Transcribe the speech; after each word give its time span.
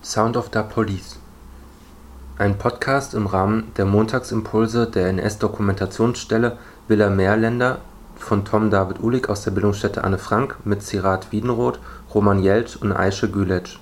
Sound 0.00 0.36
of 0.36 0.50
the 0.52 0.60
Police. 0.62 1.18
Ein 2.38 2.56
Podcast 2.56 3.14
im 3.14 3.26
Rahmen 3.26 3.72
der 3.76 3.84
Montagsimpulse 3.84 4.86
der 4.86 5.08
NS-Dokumentationsstelle 5.08 6.56
Villa 6.86 7.10
Meerländer 7.10 7.80
von 8.16 8.44
Tom 8.44 8.70
David 8.70 9.00
Uhlig 9.00 9.28
aus 9.28 9.42
der 9.42 9.50
Bildungsstätte 9.50 10.04
Anne 10.04 10.18
Frank 10.18 10.56
mit 10.64 10.84
Sirat 10.84 11.32
Wiedenroth, 11.32 11.80
Roman 12.14 12.40
Jeltsch 12.40 12.76
und 12.76 12.92
Aische 12.92 13.28
Gületsch. 13.28 13.80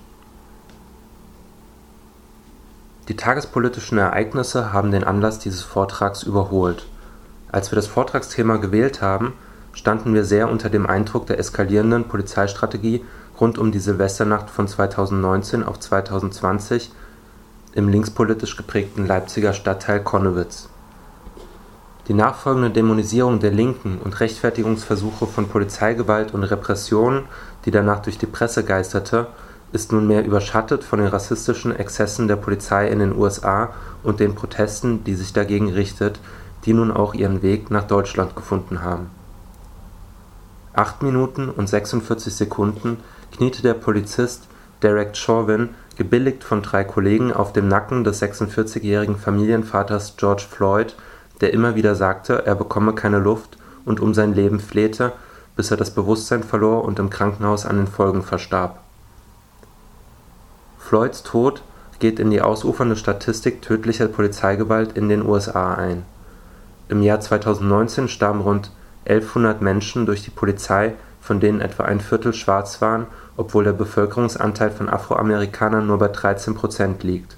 Die 3.09 3.17
tagespolitischen 3.17 3.99
Ereignisse 3.99 4.73
haben 4.73 4.93
den 4.93 5.05
Anlass 5.05 5.39
dieses 5.39 5.63
Vortrags 5.63 6.23
überholt. 6.23 6.87
Als 7.53 7.71
wir 7.71 7.77
das 7.77 7.87
Vortragsthema 7.89 8.57
gewählt 8.57 9.03
haben, 9.03 9.35
standen 9.75 10.15
wir 10.15 10.25
sehr 10.25 10.51
unter 10.51 10.71
dem 10.71 10.87
Eindruck 10.87 11.27
der 11.27 11.39
eskalierenden 11.39 12.05
Polizeistrategie 12.05 13.05
rund 13.41 13.59
um 13.59 13.73
die 13.73 13.79
Silvesternacht 13.79 14.51
von 14.51 14.69
2019 14.69 15.63
auf 15.63 15.79
2020 15.79 16.91
im 17.75 17.89
linkspolitisch 17.89 18.57
geprägten 18.57 19.07
Leipziger 19.07 19.53
Stadtteil 19.53 20.01
Konnewitz. 20.01 20.69
Die 22.09 22.15
nachfolgende 22.15 22.71
Dämonisierung 22.71 23.41
der 23.41 23.51
Linken 23.51 23.99
und 24.03 24.21
Rechtfertigungsversuche 24.21 25.27
von 25.27 25.49
Polizeigewalt 25.49 26.33
und 26.35 26.45
Repression, 26.45 27.25
die 27.65 27.73
danach 27.73 28.01
durch 28.01 28.17
die 28.17 28.27
Presse 28.27 28.65
geisterte, 28.65 29.27
ist 29.73 29.93
nunmehr 29.93 30.25
überschattet 30.25 30.85
von 30.85 31.01
den 31.01 31.09
rassistischen 31.09 31.75
Exzessen 31.75 32.29
der 32.29 32.37
Polizei 32.37 32.89
in 32.89 33.01
den 33.01 33.17
USA 33.17 33.71
und 34.05 34.21
den 34.21 34.37
Protesten, 34.37 35.03
die 35.03 35.15
sich 35.17 35.33
dagegen 35.33 35.73
richtet, 35.73 36.21
die 36.65 36.73
nun 36.73 36.93
auch 36.93 37.13
ihren 37.13 37.43
Weg 37.43 37.71
nach 37.71 37.87
Deutschland 37.87 38.37
gefunden 38.37 38.83
haben. 38.83 39.11
Acht 40.73 41.03
Minuten 41.03 41.49
und 41.49 41.69
46 41.69 42.35
Sekunden 42.35 42.99
kniete 43.37 43.63
der 43.63 43.75
Polizist 43.75 44.45
Derek 44.83 45.17
Chauvin, 45.17 45.71
gebilligt 45.97 46.43
von 46.43 46.63
drei 46.63 46.85
Kollegen, 46.85 47.33
auf 47.33 47.53
dem 47.53 47.69
Nacken 47.69 48.03
des 48.03 48.23
46-jährigen 48.23 49.17
Familienvaters 49.17 50.17
George 50.17 50.45
Floyd, 50.51 50.97
der 51.41 51.53
immer 51.53 51.75
wieder 51.75 51.95
sagte, 51.95 52.47
er 52.47 52.55
bekomme 52.55 52.95
keine 52.95 53.19
Luft 53.19 53.59
und 53.85 54.01
um 54.01 54.15
sein 54.15 54.35
Leben 54.35 54.59
flehte, 54.59 55.13
bis 55.55 55.71
er 55.71 55.77
das 55.77 55.91
Bewusstsein 55.91 56.43
verlor 56.43 56.85
und 56.85 56.99
im 56.99 57.11
Krankenhaus 57.11 57.67
an 57.67 57.77
den 57.77 57.87
Folgen 57.87 58.23
verstarb. 58.23 58.81
Floyds 60.79 61.23
Tod 61.23 61.63
geht 61.99 62.19
in 62.19 62.31
die 62.31 62.43
ausufernde 62.43 62.97
Statistik 62.97 63.61
tödlicher 63.61 64.09
Polizeigewalt 64.09 64.97
in 64.97 65.09
den 65.09 65.27
USA 65.27 65.75
ein. 65.75 66.05
Im 66.89 67.03
Jahr 67.03 67.21
2019 67.21 68.09
starben 68.09 68.41
rund 68.41 68.71
1100 69.07 69.61
Menschen 69.61 70.07
durch 70.07 70.23
die 70.23 70.31
Polizei 70.31 70.95
von 71.27 71.41
denen 71.41 71.61
etwa 71.61 71.83
ein 71.83 72.01
Viertel 72.01 72.33
schwarz 72.33 72.81
waren, 72.81 73.07
obwohl 73.37 73.65
der 73.65 73.73
Bevölkerungsanteil 73.73 74.71
von 74.71 74.89
Afroamerikanern 74.89 75.85
nur 75.85 75.99
bei 75.99 76.07
13 76.07 76.55
Prozent 76.55 77.03
liegt. 77.03 77.37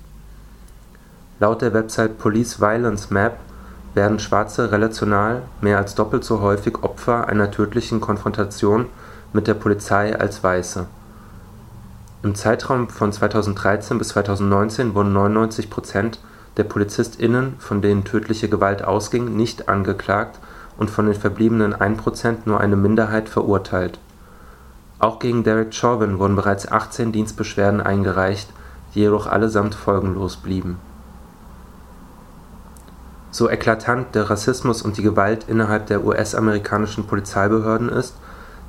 Laut 1.41 1.62
der 1.62 1.72
Website 1.72 2.19
Police 2.19 2.61
Violence 2.61 3.08
Map 3.08 3.39
werden 3.95 4.19
Schwarze 4.19 4.70
relational 4.70 5.42
mehr 5.62 5.78
als 5.78 5.95
doppelt 5.95 6.22
so 6.22 6.42
häufig 6.42 6.83
Opfer 6.83 7.28
einer 7.28 7.50
tödlichen 7.50 8.03
Konfrontation 8.03 8.86
mit 9.33 9.47
der 9.47 9.55
Polizei 9.55 10.14
als 10.14 10.45
Weiße. 10.45 10.86
Im 12.23 12.34
Zeitraum 12.34 12.91
von 12.91 13.11
2013 13.11 13.97
bis 13.97 14.08
2019 14.08 14.95
wurden 14.95 15.14
99 15.14 15.70
Prozent 15.70 16.19
der 16.58 16.64
PolizistInnen, 16.64 17.55
von 17.58 17.80
denen 17.80 18.05
tödliche 18.05 18.50
Gewalt 18.50 18.84
ausging, 18.84 19.34
nicht 19.34 19.70
angeklagt 19.70 20.39
und 20.78 20.90
von 20.90 21.06
den 21.06 21.14
verbliebenen 21.14 21.74
1% 21.74 22.36
nur 22.46 22.60
eine 22.60 22.76
Minderheit 22.76 23.28
verurteilt. 23.28 23.98
Auch 25.00 25.18
gegen 25.18 25.44
Derek 25.44 25.74
Chauvin 25.74 26.18
wurden 26.18 26.36
bereits 26.36 26.70
18 26.70 27.12
Dienstbeschwerden 27.12 27.80
eingereicht, 27.80 28.48
die 28.94 29.00
jedoch 29.00 29.26
allesamt 29.26 29.74
folgenlos 29.74 30.36
blieben. 30.36 30.78
So 33.30 33.50
eklatant 33.50 34.14
der 34.14 34.30
Rassismus 34.30 34.82
und 34.82 34.96
die 34.96 35.02
Gewalt 35.02 35.44
innerhalb 35.48 35.86
der 35.86 36.04
US-amerikanischen 36.04 37.06
Polizeibehörden 37.06 37.88
ist, 37.88 38.14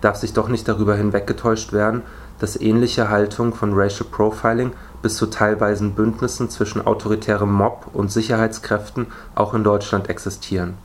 darf 0.01 0.17
sich 0.17 0.33
doch 0.33 0.49
nicht 0.49 0.67
darüber 0.67 0.95
hinweggetäuscht 0.95 1.73
werden, 1.73 2.01
dass 2.39 2.59
ähnliche 2.59 3.09
Haltungen 3.09 3.53
von 3.53 3.73
Racial 3.73 4.07
Profiling 4.09 4.71
bis 5.01 5.15
zu 5.15 5.27
teilweisen 5.27 5.93
Bündnissen 5.93 6.49
zwischen 6.49 6.85
autoritärem 6.85 7.51
Mob 7.51 7.87
und 7.93 8.11
Sicherheitskräften 8.11 9.07
auch 9.35 9.53
in 9.53 9.63
Deutschland 9.63 10.09
existieren 10.09 10.75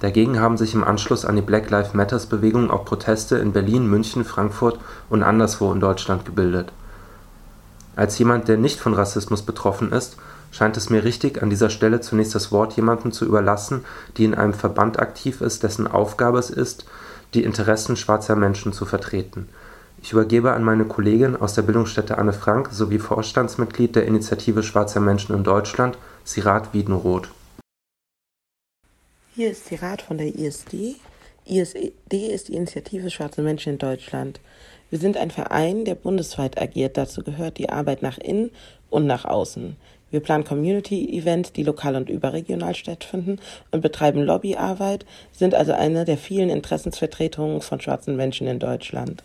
Dagegen 0.00 0.38
haben 0.38 0.56
sich 0.56 0.74
im 0.74 0.84
Anschluss 0.84 1.24
an 1.24 1.34
die 1.34 1.42
Black-Lives-Matter-Bewegung 1.42 2.70
auch 2.70 2.84
Proteste 2.84 3.38
in 3.38 3.52
Berlin, 3.52 3.88
München, 3.88 4.24
Frankfurt 4.24 4.78
und 5.10 5.22
anderswo 5.22 5.72
in 5.72 5.80
Deutschland 5.80 6.24
gebildet. 6.24 6.72
Als 7.96 8.16
jemand, 8.18 8.46
der 8.46 8.58
nicht 8.58 8.78
von 8.78 8.94
Rassismus 8.94 9.42
betroffen 9.42 9.90
ist, 9.90 10.16
scheint 10.52 10.76
es 10.76 10.88
mir 10.88 11.02
richtig, 11.02 11.42
an 11.42 11.50
dieser 11.50 11.68
Stelle 11.68 12.00
zunächst 12.00 12.34
das 12.34 12.52
Wort 12.52 12.74
jemandem 12.74 13.10
zu 13.10 13.24
überlassen, 13.24 13.84
die 14.16 14.24
in 14.24 14.36
einem 14.36 14.54
Verband 14.54 15.00
aktiv 15.00 15.40
ist, 15.40 15.64
dessen 15.64 15.88
Aufgabe 15.88 16.38
es 16.38 16.50
ist, 16.50 16.84
die 17.34 17.42
Interessen 17.42 17.96
schwarzer 17.96 18.36
Menschen 18.36 18.72
zu 18.72 18.86
vertreten. 18.86 19.48
Ich 20.00 20.12
übergebe 20.12 20.52
an 20.52 20.62
meine 20.62 20.84
Kollegin 20.84 21.34
aus 21.34 21.54
der 21.54 21.62
Bildungsstätte 21.62 22.18
Anne 22.18 22.32
Frank 22.32 22.68
sowie 22.70 23.00
Vorstandsmitglied 23.00 23.96
der 23.96 24.06
Initiative 24.06 24.62
Schwarzer 24.62 25.00
Menschen 25.00 25.34
in 25.34 25.42
Deutschland, 25.42 25.98
Sirat 26.24 26.72
Wiedenroth. 26.72 27.28
Hier 29.38 29.52
ist 29.52 29.70
die 29.70 29.76
Rat 29.76 30.02
von 30.02 30.18
der 30.18 30.34
ISD. 30.34 30.96
ISD 31.46 32.12
ist 32.12 32.48
die 32.48 32.56
Initiative 32.56 33.08
Schwarze 33.08 33.40
Menschen 33.40 33.74
in 33.74 33.78
Deutschland. 33.78 34.40
Wir 34.90 34.98
sind 34.98 35.16
ein 35.16 35.30
Verein, 35.30 35.84
der 35.84 35.94
bundesweit 35.94 36.60
agiert. 36.60 36.96
Dazu 36.96 37.22
gehört 37.22 37.56
die 37.56 37.68
Arbeit 37.68 38.02
nach 38.02 38.18
innen 38.18 38.50
und 38.90 39.06
nach 39.06 39.24
außen. 39.24 39.76
Wir 40.10 40.18
planen 40.18 40.42
Community-Events, 40.42 41.52
die 41.52 41.62
lokal 41.62 41.94
und 41.94 42.10
überregional 42.10 42.74
stattfinden 42.74 43.38
und 43.70 43.80
betreiben 43.80 44.24
Lobbyarbeit, 44.24 45.06
sind 45.30 45.54
also 45.54 45.70
eine 45.70 46.04
der 46.04 46.18
vielen 46.18 46.50
Interessensvertretungen 46.50 47.60
von 47.60 47.80
schwarzen 47.80 48.16
Menschen 48.16 48.48
in 48.48 48.58
Deutschland. 48.58 49.22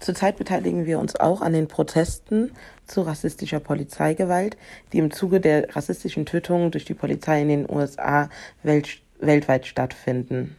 Zurzeit 0.00 0.36
beteiligen 0.36 0.86
wir 0.86 0.98
uns 0.98 1.16
auch 1.16 1.40
an 1.40 1.52
den 1.52 1.68
Protesten 1.68 2.52
zu 2.86 3.02
rassistischer 3.02 3.60
Polizeigewalt, 3.60 4.56
die 4.92 4.98
im 4.98 5.10
Zuge 5.10 5.40
der 5.40 5.74
rassistischen 5.74 6.26
Tötungen 6.26 6.70
durch 6.70 6.84
die 6.84 6.94
Polizei 6.94 7.42
in 7.42 7.48
den 7.48 7.70
USA 7.70 8.28
welt 8.62 9.00
weltweit 9.18 9.66
stattfinden. 9.66 10.56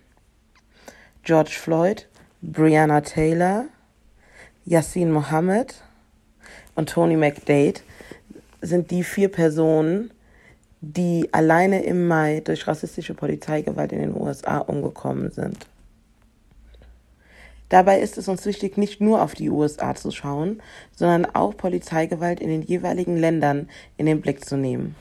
George 1.24 1.52
Floyd, 1.52 2.08
Breonna 2.42 3.02
Taylor, 3.02 3.66
Yassin 4.66 5.12
Mohammed 5.12 5.76
und 6.76 6.90
Tony 6.90 7.18
McDade 7.18 7.82
sind 8.62 8.92
die 8.92 9.04
vier 9.04 9.30
Personen, 9.30 10.12
die 10.82 11.30
alleine 11.32 11.84
im 11.84 12.08
Mai 12.08 12.42
durch 12.44 12.68
rassistische 12.68 13.14
Polizeigewalt 13.14 13.92
in 13.92 14.00
den 14.00 14.16
USA 14.16 14.60
umgekommen 14.60 15.32
sind. 15.32 15.68
Dabei 17.70 18.00
ist 18.00 18.18
es 18.18 18.28
uns 18.28 18.46
wichtig, 18.46 18.78
nicht 18.78 19.02
nur 19.02 19.22
auf 19.22 19.34
die 19.34 19.50
USA 19.50 19.94
zu 19.94 20.12
schauen, 20.12 20.62
sondern 20.96 21.26
auch 21.26 21.56
Polizeigewalt 21.58 22.40
in 22.40 22.50
den 22.50 22.62
jeweiligen 22.62 23.18
Ländern 23.18 23.70
in 23.98 24.06
den 24.06 24.22
Blick 24.22 24.46
zu 24.46 24.56
nehmen. 24.56 24.96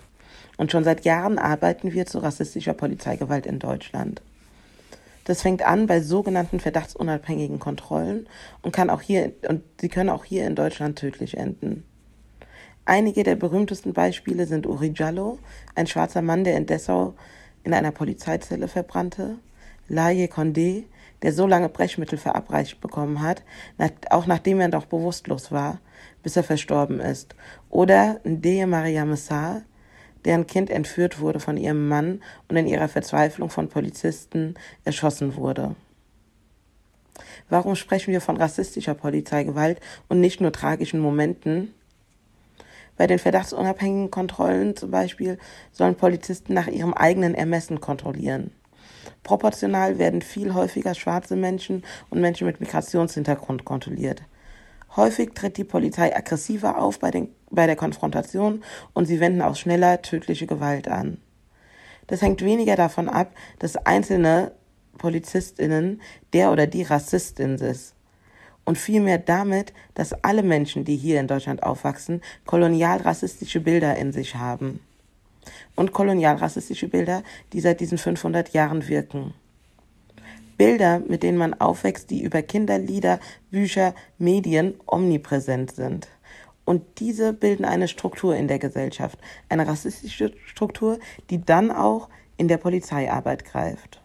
Und 0.57 0.73
schon 0.73 0.85
seit 0.85 1.05
Jahren 1.05 1.39
arbeiten 1.39 1.93
wir 1.93 2.07
zu 2.07 2.19
rassistischer 2.19 2.75
Polizeigewalt 2.75 3.47
in 3.47 3.59
Deutschland. 3.59 4.23
Das 5.25 5.43
fängt 5.43 5.63
an 5.63 5.87
bei 5.87 6.01
sogenannten 6.01 6.61
verdachtsunabhängigen 6.61 7.59
Kontrollen 7.59 8.29
und 8.63 8.73
kann 8.73 8.91
auch 8.91 9.03
hier 9.03 9.33
und 9.49 9.63
sie 9.81 9.89
können 9.89 10.09
auch 10.09 10.25
hier 10.25 10.47
in 10.47 10.55
Deutschland 10.55 10.99
tödlich 10.99 11.37
enden. 11.37 11.85
Einige 12.85 13.25
der 13.25 13.35
berühmtesten 13.35 13.93
Beispiele 13.93 14.47
sind 14.47 14.67
Uri 14.67 14.93
Jallo, 14.95 15.41
ein 15.75 15.89
schwarzer 15.89 16.23
Mann, 16.23 16.45
der 16.45 16.57
in 16.57 16.67
Dessau 16.67 17.15
in 17.65 17.75
einer 17.75 17.91
Polizeizelle 17.91 18.69
verbrannte, 18.69 19.39
Laye 19.89 20.27
Condé, 20.27 20.85
der 21.23 21.33
so 21.33 21.47
lange 21.47 21.69
Brechmittel 21.69 22.19
verabreicht 22.19 22.81
bekommen 22.81 23.23
hat, 23.23 23.43
auch 24.11 24.27
nachdem 24.27 24.61
er 24.61 24.69
noch 24.69 24.87
bewusstlos 24.87 25.51
war, 25.51 25.81
bis 26.23 26.37
er 26.37 26.43
verstorben 26.43 27.01
ist. 27.01 27.35
Oder 27.71 28.21
Ndeye 28.25 28.67
Mariam 28.67 29.15
Sarr, 29.17 29.63
deren 30.25 30.47
Kind 30.47 30.71
entführt 30.71 31.21
wurde 31.21 31.41
von 31.41 31.57
ihrem 31.57 31.89
Mann 31.89 32.21
und 32.49 32.57
in 32.57 32.67
ihrer 32.67 32.89
Verzweiflung 32.89 33.49
von 33.49 33.69
Polizisten 33.69 34.55
erschossen 34.85 35.37
wurde. 35.37 35.77
Warum 37.49 37.77
sprechen 37.77 38.13
wir 38.13 38.21
von 38.21 38.37
rassistischer 38.37 38.95
Polizeigewalt 38.95 39.81
und 40.09 40.21
nicht 40.21 40.41
nur 40.41 40.53
tragischen 40.53 41.01
Momenten? 41.01 41.73
Bei 42.97 43.07
den 43.07 43.19
verdachtsunabhängigen 43.19 44.11
Kontrollen 44.11 44.75
zum 44.75 44.91
Beispiel 44.91 45.39
sollen 45.71 45.97
Polizisten 45.97 46.55
nach 46.55 46.67
ihrem 46.67 46.95
eigenen 46.95 47.35
Ermessen 47.35 47.81
kontrollieren. 47.81 48.51
Proportional 49.23 49.99
werden 49.99 50.23
viel 50.23 50.55
häufiger 50.55 50.95
schwarze 50.95 51.37
Menschen 51.37 51.85
und 52.11 52.21
Menschen 52.21 52.47
mit 52.47 52.61
Migrationshintergrund 52.61 53.65
kontrolliert. 53.65 54.23
Häufig 54.97 55.35
tritt 55.35 55.57
die 55.57 55.65
Polizei 55.65 56.17
aggressiver 56.17 56.79
auf 56.79 56.99
bei, 56.99 57.11
den, 57.11 57.29
bei 57.51 57.67
der 57.67 57.77
Konfrontation 57.77 58.63
und 58.95 59.07
sie 59.07 59.21
wenden 59.21 59.43
auch 59.43 59.57
schneller 59.57 60.01
tödliche 60.03 60.47
Gewalt 60.47 60.89
an. 60.89 61.19
Das 62.07 62.23
hängt 62.23 62.43
weniger 62.43 62.77
davon 62.77 63.09
ab, 63.09 63.35
dass 63.59 63.77
einzelne 63.77 64.53
PolizistInnen 64.97 66.01
der 66.33 66.53
oder 66.53 66.67
die 66.67 66.83
Rassistin 66.83 67.57
ist 67.57 67.95
und 68.65 68.79
vielmehr 68.79 69.19
damit, 69.19 69.73
dass 69.95 70.13
alle 70.25 70.43
Menschen, 70.43 70.85
die 70.85 70.97
hier 70.97 71.21
in 71.21 71.29
Deutschland 71.29 71.63
aufwachsen, 71.63 72.23
kolonialrassistische 72.47 73.61
Bilder 73.61 73.97
in 73.97 74.13
sich 74.13 74.37
haben. 74.37 74.81
Und 75.75 75.93
kolonialrassistische 75.93 76.89
Bilder, 76.89 77.23
die 77.53 77.61
seit 77.61 77.81
diesen 77.81 77.99
500 77.99 78.53
Jahren 78.53 78.89
wirken. 78.89 79.35
Bilder, 80.57 81.01
mit 81.01 81.23
denen 81.23 81.39
man 81.39 81.55
aufwächst, 81.55 82.11
die 82.11 82.23
über 82.23 82.43
Kinderlieder, 82.43 83.21
Bücher, 83.51 83.95
Medien 84.19 84.75
omnipräsent 84.87 85.73
sind. 85.73 86.09
Und 86.65 86.83
diese 86.99 87.33
bilden 87.33 87.65
eine 87.65 87.89
Struktur 87.89 88.35
in 88.35 88.49
der 88.49 88.59
Gesellschaft, 88.59 89.19
eine 89.49 89.67
rassistische 89.67 90.33
Struktur, 90.47 90.99
die 91.31 91.45
dann 91.45 91.71
auch 91.71 92.09
in 92.37 92.49
der 92.49 92.57
Polizeiarbeit 92.57 93.45
greift. 93.45 94.01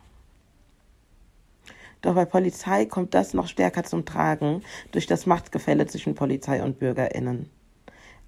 Doch 2.02 2.16
bei 2.16 2.26
Polizei 2.26 2.86
kommt 2.86 3.14
das 3.14 3.34
noch 3.34 3.48
stärker 3.48 3.84
zum 3.84 4.06
Tragen 4.06 4.64
durch 4.92 5.06
das 5.08 5.26
Machtgefälle 5.26 5.86
zwischen 5.88 6.16
Polizei 6.16 6.64
und 6.64 6.80
Bürgerinnen. 6.80 7.50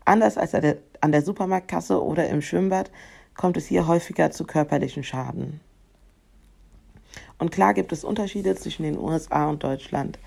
Anders 0.06 0.38
als 0.38 0.54
an 1.04 1.12
der 1.12 1.22
Supermarktkasse 1.22 2.02
oder 2.02 2.30
im 2.30 2.42
Schwimmbad 2.42 2.90
kommt 3.36 3.58
es 3.58 3.68
hier 3.68 3.88
häufiger 3.88 4.32
zu 4.32 4.46
körperlichen 4.46 5.04
Schaden. 5.04 5.60
Und 7.38 7.52
klar 7.52 7.74
gibt 7.74 7.92
es 7.92 8.04
Unterschiede 8.04 8.56
zwischen 8.56 8.84
den 8.84 8.98
USA 8.98 9.50
und 9.50 9.64
Deutschland. 9.64 10.18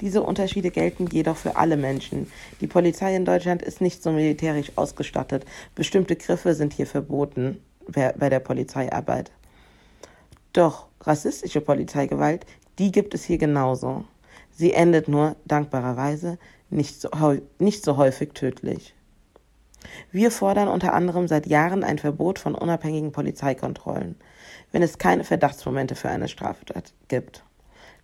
Diese 0.00 0.22
Unterschiede 0.22 0.70
gelten 0.70 1.06
jedoch 1.06 1.36
für 1.36 1.56
alle 1.56 1.76
Menschen. 1.76 2.30
Die 2.60 2.66
Polizei 2.66 3.14
in 3.14 3.24
Deutschland 3.24 3.62
ist 3.62 3.80
nicht 3.80 4.02
so 4.02 4.10
militärisch 4.10 4.72
ausgestattet. 4.76 5.44
Bestimmte 5.74 6.16
Griffe 6.16 6.54
sind 6.54 6.72
hier 6.72 6.86
verboten 6.86 7.62
bei 7.86 8.28
der 8.28 8.40
Polizeiarbeit. 8.40 9.30
Doch 10.52 10.86
rassistische 11.00 11.60
Polizeigewalt 11.60 12.46
die 12.78 12.90
gibt 12.90 13.14
es 13.14 13.24
hier 13.24 13.38
genauso. 13.38 14.04
Sie 14.50 14.72
endet 14.72 15.08
nur, 15.08 15.36
dankbarerweise, 15.44 16.38
nicht 16.70 17.00
so, 17.00 17.10
nicht 17.58 17.84
so 17.84 17.96
häufig 17.96 18.32
tödlich. 18.32 18.94
Wir 20.10 20.30
fordern 20.30 20.68
unter 20.68 20.92
anderem 20.92 21.28
seit 21.28 21.46
Jahren 21.46 21.84
ein 21.84 21.98
Verbot 21.98 22.38
von 22.38 22.54
unabhängigen 22.54 23.12
Polizeikontrollen, 23.12 24.16
wenn 24.70 24.82
es 24.82 24.98
keine 24.98 25.24
Verdachtsmomente 25.24 25.94
für 25.94 26.08
eine 26.08 26.28
Straftat 26.28 26.92
gibt. 27.08 27.44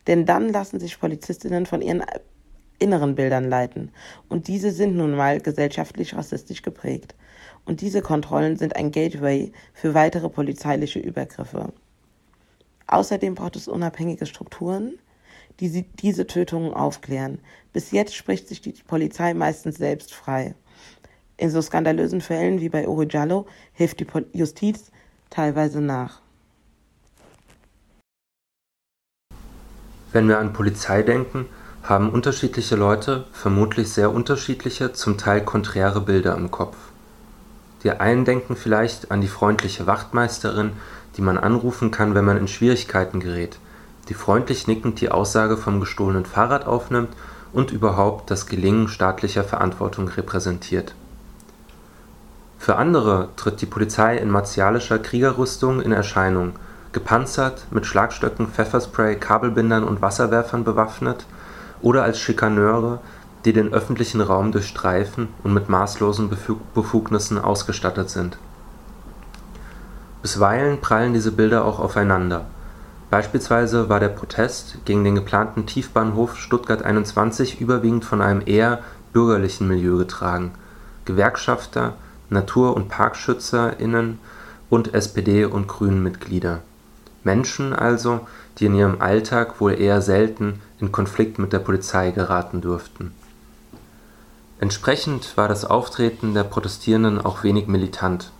Denn 0.06 0.26
dann 0.26 0.50
lassen 0.50 0.80
sich 0.80 0.98
Polizistinnen 0.98 1.66
von 1.66 1.82
ihren 1.82 2.02
inneren 2.78 3.14
Bildern 3.14 3.48
leiten. 3.48 3.90
Und 4.28 4.48
diese 4.48 4.70
sind 4.70 4.96
nun 4.96 5.14
mal 5.14 5.40
gesellschaftlich 5.40 6.14
rassistisch 6.14 6.62
geprägt. 6.62 7.14
Und 7.64 7.80
diese 7.80 8.02
Kontrollen 8.02 8.56
sind 8.56 8.76
ein 8.76 8.90
Gateway 8.90 9.52
für 9.74 9.94
weitere 9.94 10.28
polizeiliche 10.28 10.98
Übergriffe. 10.98 11.72
Außerdem 12.86 13.34
braucht 13.34 13.56
es 13.56 13.68
unabhängige 13.68 14.24
Strukturen, 14.24 14.98
die 15.60 15.82
diese 15.82 16.26
Tötungen 16.26 16.72
aufklären. 16.72 17.40
Bis 17.72 17.90
jetzt 17.90 18.14
spricht 18.14 18.48
sich 18.48 18.62
die 18.62 18.72
Polizei 18.72 19.34
meistens 19.34 19.76
selbst 19.76 20.14
frei. 20.14 20.54
In 21.38 21.50
so 21.50 21.62
skandalösen 21.62 22.20
Fällen 22.20 22.60
wie 22.60 22.68
bei 22.68 22.88
Uri 22.88 23.06
Jallo 23.08 23.46
hilft 23.72 24.00
die 24.00 24.06
Justiz 24.32 24.90
teilweise 25.30 25.80
nach. 25.80 26.20
Wenn 30.12 30.26
wir 30.26 30.40
an 30.40 30.52
Polizei 30.52 31.02
denken, 31.02 31.46
haben 31.84 32.10
unterschiedliche 32.10 32.74
Leute 32.74 33.24
vermutlich 33.32 33.92
sehr 33.92 34.12
unterschiedliche, 34.12 34.92
zum 34.92 35.16
Teil 35.16 35.44
konträre 35.44 36.00
Bilder 36.00 36.34
im 36.36 36.50
Kopf. 36.50 36.76
Die 37.84 37.92
einen 37.92 38.24
denken 38.24 38.56
vielleicht 38.56 39.12
an 39.12 39.20
die 39.20 39.28
freundliche 39.28 39.86
Wachtmeisterin, 39.86 40.72
die 41.16 41.22
man 41.22 41.38
anrufen 41.38 41.92
kann, 41.92 42.16
wenn 42.16 42.24
man 42.24 42.36
in 42.36 42.48
Schwierigkeiten 42.48 43.20
gerät, 43.20 43.60
die 44.08 44.14
freundlich 44.14 44.66
nickend 44.66 45.00
die 45.00 45.12
Aussage 45.12 45.56
vom 45.56 45.78
gestohlenen 45.78 46.26
Fahrrad 46.26 46.66
aufnimmt 46.66 47.14
und 47.52 47.70
überhaupt 47.70 48.28
das 48.30 48.46
Gelingen 48.46 48.88
staatlicher 48.88 49.44
Verantwortung 49.44 50.08
repräsentiert. 50.08 50.96
Für 52.58 52.76
andere 52.76 53.28
tritt 53.36 53.60
die 53.60 53.66
Polizei 53.66 54.16
in 54.16 54.30
martialischer 54.30 54.98
Kriegerrüstung 54.98 55.80
in 55.80 55.92
Erscheinung, 55.92 56.54
gepanzert, 56.92 57.66
mit 57.70 57.86
Schlagstöcken, 57.86 58.48
Pfefferspray, 58.48 59.16
Kabelbindern 59.16 59.84
und 59.84 60.02
Wasserwerfern 60.02 60.64
bewaffnet 60.64 61.24
oder 61.80 62.02
als 62.02 62.18
Schikaneure, 62.18 62.98
die 63.44 63.52
den 63.52 63.72
öffentlichen 63.72 64.20
Raum 64.20 64.50
durchstreifen 64.50 65.28
und 65.44 65.54
mit 65.54 65.68
maßlosen 65.68 66.30
Befugnissen 66.74 67.38
ausgestattet 67.38 68.10
sind. 68.10 68.36
Bisweilen 70.22 70.80
prallen 70.80 71.14
diese 71.14 71.30
Bilder 71.30 71.64
auch 71.64 71.78
aufeinander. 71.78 72.46
Beispielsweise 73.10 73.88
war 73.88 74.00
der 74.00 74.08
Protest 74.08 74.84
gegen 74.84 75.04
den 75.04 75.14
geplanten 75.14 75.64
Tiefbahnhof 75.64 76.36
Stuttgart 76.36 76.82
21 76.82 77.60
überwiegend 77.60 78.04
von 78.04 78.20
einem 78.20 78.42
eher 78.44 78.80
bürgerlichen 79.12 79.68
Milieu 79.68 79.96
getragen. 79.96 80.52
(Gewerkschafter, 81.04 81.94
Natur 82.30 82.74
und 82.76 82.88
ParkschützerInnen 82.88 84.18
und 84.70 84.94
SPD 84.94 85.44
und 85.44 85.68
Grünen-Mitglieder). 85.68 86.60
Menschen 87.24 87.72
also, 87.72 88.20
die 88.58 88.66
in 88.66 88.74
ihrem 88.74 89.00
Alltag 89.00 89.60
wohl 89.60 89.72
eher 89.72 90.02
selten 90.02 90.60
in 90.80 90.92
Konflikt 90.92 91.38
mit 91.38 91.52
der 91.52 91.58
Polizei 91.58 92.10
geraten 92.10 92.60
dürften. 92.60 93.12
Entsprechend 94.60 95.36
war 95.36 95.48
das 95.48 95.64
Auftreten 95.64 96.34
der 96.34 96.44
Protestierenden 96.44 97.20
auch 97.24 97.44
wenig 97.44 97.68
militant 97.68 98.30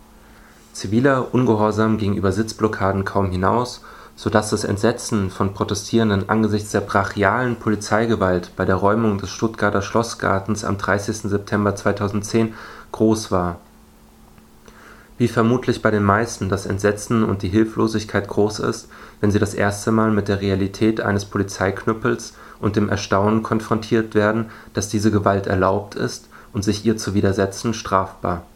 ziviler 0.79 1.33
Ungehorsam 1.33 1.97
gegenüber 1.97 2.31
Sitzblockaden 2.31 3.03
kaum 3.03 3.31
hinaus, 3.31 3.81
so 4.15 4.29
dass 4.29 4.49
das 4.49 4.63
Entsetzen 4.63 5.29
von 5.29 5.53
Protestierenden 5.53 6.29
angesichts 6.29 6.71
der 6.71 6.81
brachialen 6.81 7.57
Polizeigewalt 7.57 8.51
bei 8.55 8.65
der 8.65 8.75
Räumung 8.75 9.17
des 9.17 9.29
Stuttgarter 9.29 9.81
Schlossgartens 9.81 10.63
am 10.63 10.77
30. 10.77 11.29
September 11.29 11.75
2010 11.75 12.53
groß 12.91 13.31
war. 13.31 13.57
Wie 15.19 15.27
vermutlich 15.27 15.83
bei 15.83 15.91
den 15.91 16.03
meisten 16.03 16.49
das 16.49 16.65
Entsetzen 16.65 17.23
und 17.23 17.43
die 17.43 17.49
Hilflosigkeit 17.49 18.27
groß 18.27 18.59
ist, 18.59 18.89
wenn 19.21 19.29
sie 19.29 19.37
das 19.37 19.53
erste 19.53 19.91
Mal 19.91 20.09
mit 20.09 20.27
der 20.27 20.41
Realität 20.41 21.01
eines 21.01 21.25
Polizeiknüppels 21.25 22.33
und 22.59 22.75
dem 22.75 22.89
Erstaunen 22.89 23.43
konfrontiert 23.43 24.15
werden, 24.15 24.47
dass 24.73 24.89
diese 24.89 25.11
Gewalt 25.11 25.45
erlaubt 25.45 25.93
ist 25.93 26.27
und 26.53 26.63
sich 26.63 26.83
ihr 26.83 26.97
zu 26.97 27.13
widersetzen 27.13 27.75
strafbar 27.75 28.47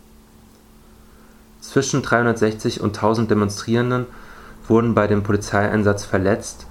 zwischen 1.64 2.02
360 2.02 2.82
und 2.82 2.96
1000 2.96 3.32
Demonstrierenden 3.32 4.06
wurden 4.68 4.94
bei 4.94 5.08
dem 5.08 5.24
Polizeieinsatz 5.24 6.04
verletzt, 6.04 6.68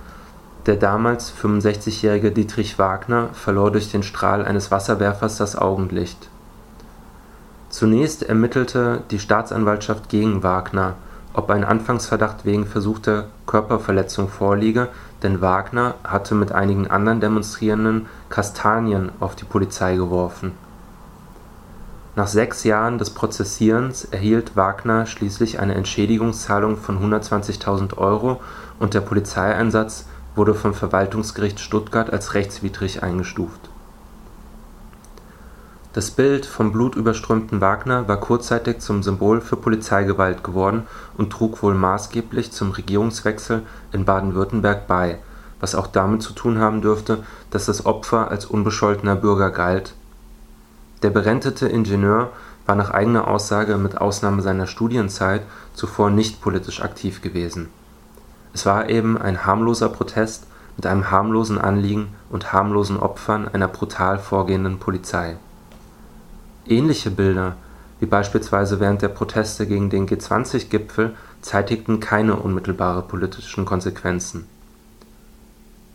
der 0.66 0.76
damals 0.76 1.32
65-jährige 1.32 2.30
Dietrich 2.30 2.78
Wagner 2.78 3.30
verlor 3.32 3.72
durch 3.72 3.90
den 3.90 4.02
Strahl 4.02 4.44
eines 4.44 4.70
Wasserwerfers 4.70 5.38
das 5.38 5.56
Augenlicht. 5.56 6.28
Zunächst 7.72 8.22
ermittelte 8.22 9.02
die 9.10 9.18
Staatsanwaltschaft 9.18 10.08
gegen 10.08 10.44
Wagner, 10.44 10.94
ob 11.34 11.50
ein 11.50 11.64
Anfangsverdacht 11.64 12.44
wegen 12.44 12.66
versuchter 12.66 13.24
Körperverletzung 13.46 14.28
vorliege, 14.28 14.86
denn 15.24 15.40
Wagner 15.40 15.96
hatte 16.04 16.36
mit 16.36 16.52
einigen 16.52 16.86
anderen 16.88 17.20
Demonstrierenden 17.20 18.06
Kastanien 18.28 19.10
auf 19.18 19.34
die 19.34 19.44
Polizei 19.44 19.96
geworfen 19.96 20.52
nach 22.14 22.26
sechs 22.26 22.62
Jahren 22.64 22.98
des 22.98 23.08
Prozessierens 23.08 24.04
erhielt 24.04 24.54
Wagner 24.54 25.06
schließlich 25.06 25.60
eine 25.60 25.74
Entschädigungszahlung 25.74 26.76
von 26.76 26.98
120.000 27.00 27.96
Euro 27.96 28.42
und 28.78 28.92
der 28.92 29.00
Polizeieinsatz 29.00 30.04
wurde 30.34 30.54
vom 30.54 30.74
Verwaltungsgericht 30.74 31.58
Stuttgart 31.58 32.12
als 32.12 32.34
rechtswidrig 32.34 33.02
eingestuft. 33.02 33.71
Das 35.92 36.10
Bild 36.10 36.46
vom 36.46 36.72
blutüberströmten 36.72 37.60
Wagner 37.60 38.08
war 38.08 38.18
kurzzeitig 38.18 38.78
zum 38.78 39.02
Symbol 39.02 39.40
für 39.40 39.56
Polizeigewalt 39.56 40.42
geworden 40.42 40.84
und 41.18 41.30
trug 41.30 41.62
wohl 41.62 41.74
maßgeblich 41.74 42.50
zum 42.50 42.70
Regierungswechsel 42.70 43.62
in 43.92 44.04
Baden-Württemberg 44.04 44.86
bei, 44.86 45.18
was 45.60 45.74
auch 45.74 45.86
damit 45.86 46.22
zu 46.22 46.32
tun 46.32 46.58
haben 46.58 46.80
dürfte, 46.80 47.24
dass 47.50 47.66
das 47.66 47.84
Opfer 47.84 48.30
als 48.30 48.46
unbescholtener 48.46 49.16
Bürger 49.16 49.50
galt 49.50 49.94
der 51.02 51.10
berentete 51.10 51.66
Ingenieur 51.66 52.30
war 52.64 52.76
nach 52.76 52.90
eigener 52.90 53.26
Aussage 53.26 53.76
mit 53.76 54.00
Ausnahme 54.00 54.40
seiner 54.40 54.68
Studienzeit 54.68 55.42
zuvor 55.74 56.10
nicht 56.10 56.40
politisch 56.40 56.80
aktiv 56.80 57.22
gewesen. 57.22 57.68
Es 58.54 58.66
war 58.66 58.88
eben 58.88 59.18
ein 59.18 59.44
harmloser 59.44 59.88
Protest 59.88 60.46
mit 60.76 60.86
einem 60.86 61.10
harmlosen 61.10 61.58
Anliegen 61.58 62.14
und 62.30 62.52
harmlosen 62.52 62.98
Opfern 62.98 63.48
einer 63.48 63.66
brutal 63.66 64.18
vorgehenden 64.18 64.78
Polizei. 64.78 65.36
Ähnliche 66.66 67.10
Bilder, 67.10 67.56
wie 67.98 68.06
beispielsweise 68.06 68.78
während 68.78 69.02
der 69.02 69.08
Proteste 69.08 69.66
gegen 69.66 69.90
den 69.90 70.08
G20-Gipfel, 70.08 71.14
zeitigten 71.40 71.98
keine 71.98 72.36
unmittelbare 72.36 73.02
politischen 73.02 73.64
Konsequenzen. 73.64 74.46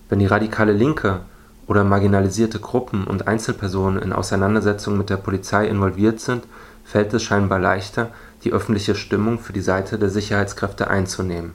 Wenn 0.09 0.19
die 0.19 0.25
radikale 0.25 0.73
Linke 0.73 1.21
oder 1.67 1.83
marginalisierte 1.83 2.59
Gruppen 2.59 3.05
und 3.05 3.27
Einzelpersonen 3.27 4.01
in 4.01 4.13
Auseinandersetzungen 4.13 4.97
mit 4.97 5.09
der 5.09 5.17
Polizei 5.17 5.67
involviert 5.67 6.19
sind, 6.19 6.45
fällt 6.83 7.13
es 7.13 7.23
scheinbar 7.23 7.59
leichter, 7.59 8.09
die 8.43 8.51
öffentliche 8.51 8.95
Stimmung 8.95 9.39
für 9.39 9.53
die 9.53 9.61
Seite 9.61 9.97
der 9.99 10.09
Sicherheitskräfte 10.09 10.89
einzunehmen. 10.89 11.53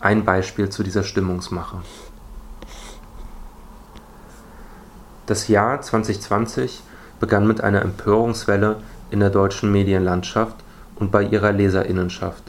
Ein 0.00 0.24
Beispiel 0.24 0.68
zu 0.68 0.82
dieser 0.82 1.04
Stimmungsmache. 1.04 1.82
Das 5.26 5.46
Jahr 5.46 5.80
2020 5.80 6.82
begann 7.22 7.46
mit 7.46 7.60
einer 7.60 7.82
Empörungswelle 7.82 8.78
in 9.12 9.20
der 9.20 9.30
deutschen 9.30 9.70
Medienlandschaft 9.70 10.56
und 10.96 11.12
bei 11.12 11.22
ihrer 11.22 11.52
Leserinnenschaft. 11.52 12.42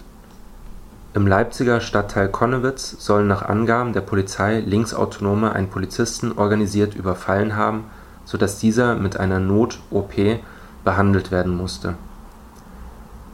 Im 1.14 1.28
Leipziger 1.28 1.80
Stadtteil 1.80 2.28
Connewitz 2.28 2.96
sollen 2.98 3.28
nach 3.28 3.44
Angaben 3.44 3.94
der 3.94 4.02
Polizei 4.02 4.62
Linksautonome 4.62 5.54
einen 5.54 5.70
Polizisten 5.70 6.32
organisiert 6.32 6.96
überfallen 6.96 7.56
haben, 7.56 7.84
so 8.26 8.40
dass 8.40 8.58
dieser 8.58 8.96
mit 8.96 9.16
einer 9.16 9.38
Not-OP 9.38 10.40
behandelt 10.84 11.30
werden 11.30 11.56
musste. 11.56 11.94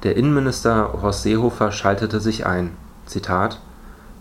Der 0.03 0.17
Innenminister 0.17 1.01
Horst 1.01 1.23
Seehofer 1.23 1.71
schaltete 1.71 2.19
sich 2.19 2.45
ein: 2.45 2.71
„Zitat, 3.05 3.61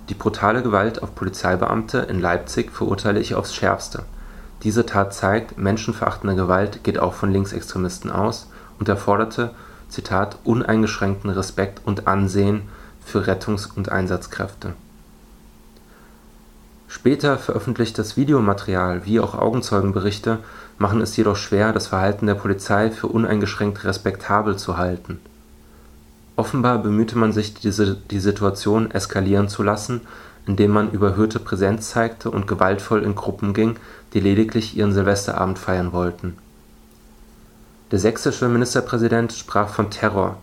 Die 0.08 0.14
brutale 0.14 0.62
Gewalt 0.62 1.02
auf 1.02 1.16
Polizeibeamte 1.16 1.98
in 1.98 2.20
Leipzig 2.20 2.70
verurteile 2.70 3.18
ich 3.18 3.34
aufs 3.34 3.56
Schärfste. 3.56 4.04
Diese 4.62 4.86
Tat 4.86 5.14
zeigt, 5.14 5.56
menschenverachtende 5.56 6.34
Gewalt 6.34 6.82
geht 6.82 6.98
auch 6.98 7.14
von 7.14 7.32
Linksextremisten 7.32 8.10
aus 8.10 8.48
und 8.78 8.88
erforderte 8.88 9.50
„Zitat, 9.88 10.38
uneingeschränkten 10.44 11.30
Respekt 11.30 11.80
und 11.84 12.06
Ansehen 12.06 12.62
für 13.04 13.26
Rettungs 13.26 13.66
und 13.66 13.90
Einsatzkräfte. 13.90 14.74
Später 16.88 17.38
veröffentlichtes 17.38 18.16
Videomaterial 18.16 19.04
wie 19.04 19.20
auch 19.20 19.34
Augenzeugenberichte 19.34 20.38
machen 20.78 21.00
es 21.00 21.16
jedoch 21.16 21.36
schwer, 21.36 21.72
das 21.72 21.88
Verhalten 21.88 22.26
der 22.26 22.34
Polizei 22.34 22.90
für 22.90 23.08
uneingeschränkt 23.08 23.84
respektabel 23.84 24.56
zu 24.56 24.76
halten. 24.78 25.20
Offenbar 26.36 26.78
bemühte 26.78 27.18
man 27.18 27.32
sich, 27.32 27.54
die 27.54 28.20
Situation 28.20 28.90
eskalieren 28.90 29.48
zu 29.48 29.62
lassen, 29.62 30.02
indem 30.48 30.70
man 30.70 30.90
überhöhte 30.90 31.38
Präsenz 31.38 31.90
zeigte 31.90 32.30
und 32.30 32.48
gewaltvoll 32.48 33.02
in 33.02 33.14
Gruppen 33.14 33.52
ging, 33.52 33.76
die 34.14 34.20
lediglich 34.20 34.76
ihren 34.76 34.94
Silvesterabend 34.94 35.58
feiern 35.58 35.92
wollten. 35.92 36.38
Der 37.90 37.98
sächsische 37.98 38.48
Ministerpräsident 38.48 39.32
sprach 39.34 39.68
von 39.68 39.90
Terror 39.90 40.38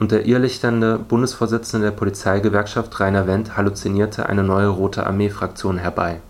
und 0.00 0.10
der 0.10 0.26
irrlichternde 0.26 0.98
Bundesvorsitzende 0.98 1.86
der 1.86 1.96
Polizeigewerkschaft 1.96 2.98
Rainer 2.98 3.28
Wendt 3.28 3.56
halluzinierte 3.56 4.28
eine 4.28 4.42
neue 4.42 4.68
Rote 4.68 5.06
Armee-Fraktion 5.06 5.78
herbei. 5.78 6.20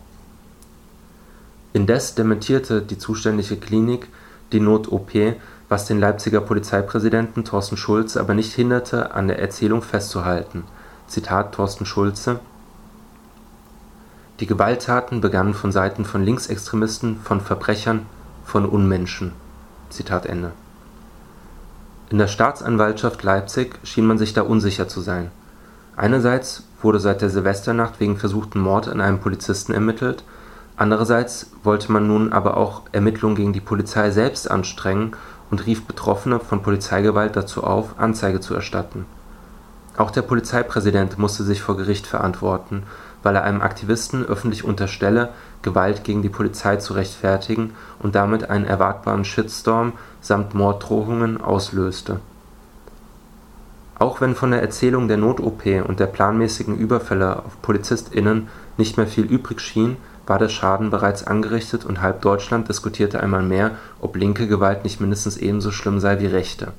Indes 1.73 2.15
dementierte 2.15 2.83
die 2.83 2.99
zuständige 2.99 3.57
Klinik 3.57 4.07
die 4.53 4.61
Not-OP, 4.61 5.13
was 5.71 5.87
den 5.87 5.99
Leipziger 5.99 6.43
Polizeipräsidenten 6.43 7.45
Thorsten 7.45 7.79
Schulze 7.79 8.21
aber 8.21 8.35
nicht 8.35 8.53
hinderte, 8.53 9.15
an 9.15 9.29
der 9.29 9.39
Erzählung 9.39 9.81
festzuhalten. 9.81 10.65
Zitat 11.09 11.55
Thorsten 11.55 11.87
Schulze: 11.87 12.39
Die 14.41 14.47
Gewalttaten 14.47 15.21
begannen 15.21 15.55
von 15.55 15.71
Seiten 15.71 16.05
von 16.05 16.25
Linksextremisten, 16.25 17.21
von 17.23 17.41
Verbrechern, 17.41 18.07
von 18.45 18.67
Unmenschen. 18.67 19.31
In 22.11 22.19
der 22.19 22.27
Staatsanwaltschaft 22.27 23.23
Leipzig 23.23 23.79
schien 23.85 24.07
man 24.07 24.19
sich 24.19 24.33
da 24.33 24.43
unsicher 24.43 24.89
zu 24.89 25.01
sein. 25.01 25.31
Einerseits 25.97 26.65
wurde 26.83 26.99
seit 26.99 27.23
der 27.23 27.31
Silvesternacht 27.31 28.01
wegen 28.01 28.17
versuchten 28.17 28.59
Mord 28.59 28.89
an 28.89 29.01
einem 29.01 29.21
Polizisten 29.21 29.73
ermittelt, 29.73 30.25
andererseits 30.77 31.53
wollte 31.63 31.93
man 31.93 32.09
nun 32.09 32.33
aber 32.33 32.57
auch 32.57 32.83
Ermittlungen 32.91 33.37
gegen 33.37 33.53
die 33.53 33.61
Polizei 33.61 34.11
selbst 34.11 34.51
anstrengen 34.51 35.13
und 35.51 35.65
rief 35.67 35.85
Betroffene 35.87 36.41
von 36.41 36.63
Polizeigewalt 36.63 37.37
dazu 37.37 37.63
auf, 37.63 38.01
Anzeige 38.01 38.41
zu 38.41 38.55
erstatten. 38.55 39.07
Auch 39.97 40.11
der 40.11 40.23
Polizeipräsident 40.23 41.19
musste 41.19 41.45
sich 41.45 41.63
vor 41.63 41.77
Gericht 41.77 42.09
verantworten, 42.09 42.83
weil 43.25 43.35
er 43.35 43.43
einem 43.43 43.61
Aktivisten 43.61 44.25
öffentlich 44.25 44.65
unterstelle, 44.65 45.31
Gewalt 45.63 46.05
gegen 46.05 46.23
die 46.23 46.29
Polizei 46.29 46.77
zu 46.77 46.93
rechtfertigen 46.93 47.73
und 47.99 48.15
damit 48.15 48.49
einen 48.51 48.67
erwartbaren 48.67 49.25
Shitstorm 49.25 49.95
samt 50.21 50.55
Morddrohungen 50.55 51.41
auslöste. 51.41 52.21
Auch 53.99 54.21
wenn 54.21 54.35
von 54.35 54.51
der 54.51 54.61
Erzählung 54.61 55.09
der 55.09 55.17
Not-OP 55.17 55.65
und 55.87 55.99
der 55.99 56.07
planmäßigen 56.07 56.77
Überfälle 56.77 57.39
auf 57.39 57.61
PolizistInnen 57.63 58.49
nicht 58.77 58.97
mehr 58.97 59.07
viel 59.07 59.25
übrig 59.25 59.61
schien, 59.61 59.97
war 60.27 60.39
der 60.39 60.49
Schaden 60.49 60.91
bereits 60.91 61.27
angerichtet 61.27 61.85
und 61.85 62.01
halb 62.01 62.23
Deutschland 62.23 62.69
diskutierte 62.69 63.21
einmal 63.21 63.43
mehr, 63.43 63.73
ob 64.01 64.17
linke 64.17 64.47
Gewalt 64.47 64.85
nicht 64.85 65.01
mindestens 65.01 65.37
ebenso 65.37 65.71
schlimm 65.71 66.01
sei 66.01 66.19
wie 66.21 66.27
rechte. 66.27 66.73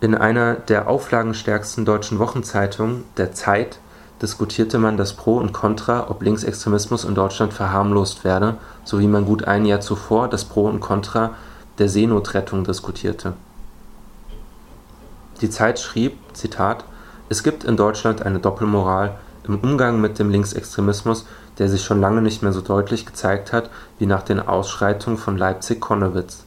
In 0.00 0.14
einer 0.14 0.54
der 0.54 0.88
auflagenstärksten 0.88 1.84
deutschen 1.84 2.20
Wochenzeitungen, 2.20 3.02
der 3.16 3.32
Zeit, 3.32 3.80
diskutierte 4.22 4.78
man 4.78 4.96
das 4.96 5.14
Pro 5.14 5.38
und 5.38 5.52
Contra, 5.52 6.08
ob 6.08 6.22
Linksextremismus 6.22 7.04
in 7.04 7.16
Deutschland 7.16 7.52
verharmlost 7.52 8.22
werde, 8.22 8.58
so 8.84 9.00
wie 9.00 9.08
man 9.08 9.24
gut 9.24 9.44
ein 9.44 9.66
Jahr 9.66 9.80
zuvor 9.80 10.28
das 10.28 10.44
Pro 10.44 10.66
und 10.68 10.78
Contra 10.78 11.34
der 11.78 11.88
Seenotrettung 11.88 12.62
diskutierte. 12.62 13.32
Die 15.40 15.50
Zeit 15.50 15.80
schrieb: 15.80 16.16
Zitat, 16.32 16.84
Es 17.28 17.42
gibt 17.42 17.64
in 17.64 17.76
Deutschland 17.76 18.22
eine 18.22 18.38
Doppelmoral 18.38 19.16
im 19.48 19.58
Umgang 19.58 20.00
mit 20.00 20.20
dem 20.20 20.30
Linksextremismus, 20.30 21.26
der 21.58 21.68
sich 21.68 21.82
schon 21.82 22.00
lange 22.00 22.22
nicht 22.22 22.42
mehr 22.42 22.52
so 22.52 22.60
deutlich 22.60 23.04
gezeigt 23.04 23.52
hat 23.52 23.68
wie 23.98 24.06
nach 24.06 24.22
den 24.22 24.40
Ausschreitungen 24.40 25.18
von 25.18 25.36
Leipzig-Konnewitz. 25.36 26.44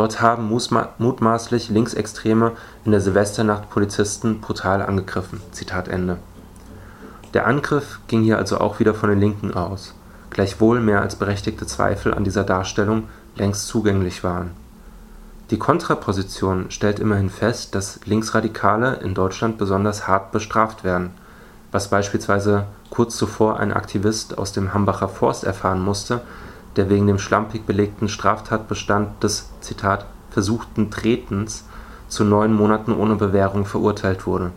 Dort 0.00 0.22
haben 0.22 0.48
mutmaßlich 0.48 1.68
Linksextreme 1.68 2.52
in 2.86 2.90
der 2.90 3.02
Silvesternacht 3.02 3.68
Polizisten 3.68 4.40
brutal 4.40 4.80
angegriffen. 4.80 5.42
Zitat 5.52 5.88
Ende 5.88 6.16
der 7.34 7.46
Angriff 7.46 8.00
ging 8.08 8.22
hier 8.22 8.38
also 8.38 8.56
auch 8.56 8.80
wieder 8.80 8.94
von 8.94 9.10
den 9.10 9.20
Linken 9.20 9.52
aus, 9.52 9.94
gleichwohl 10.30 10.80
mehr 10.80 11.02
als 11.02 11.16
berechtigte 11.16 11.66
Zweifel 11.66 12.14
an 12.14 12.24
dieser 12.24 12.44
Darstellung 12.44 13.08
längst 13.36 13.68
zugänglich 13.68 14.24
waren. 14.24 14.52
Die 15.50 15.58
Kontraposition 15.58 16.70
stellt 16.70 16.98
immerhin 16.98 17.28
fest, 17.28 17.74
dass 17.74 18.00
Linksradikale 18.06 19.00
in 19.04 19.12
Deutschland 19.12 19.58
besonders 19.58 20.08
hart 20.08 20.32
bestraft 20.32 20.82
werden, 20.82 21.10
was 21.72 21.88
beispielsweise 21.88 22.64
kurz 22.88 23.18
zuvor 23.18 23.60
ein 23.60 23.70
Aktivist 23.70 24.38
aus 24.38 24.52
dem 24.52 24.72
Hambacher 24.72 25.10
Forst 25.10 25.44
erfahren 25.44 25.82
musste, 25.82 26.22
der 26.76 26.88
wegen 26.88 27.06
dem 27.06 27.18
schlampig 27.18 27.66
belegten 27.66 28.08
Straftatbestand 28.08 29.22
des 29.22 29.50
Zitat 29.60 30.06
versuchten 30.30 30.90
Tretens 30.90 31.64
zu 32.08 32.24
neun 32.24 32.54
Monaten 32.54 32.92
ohne 32.92 33.16
Bewährung 33.16 33.66
verurteilt 33.66 34.26
wurde 34.26 34.52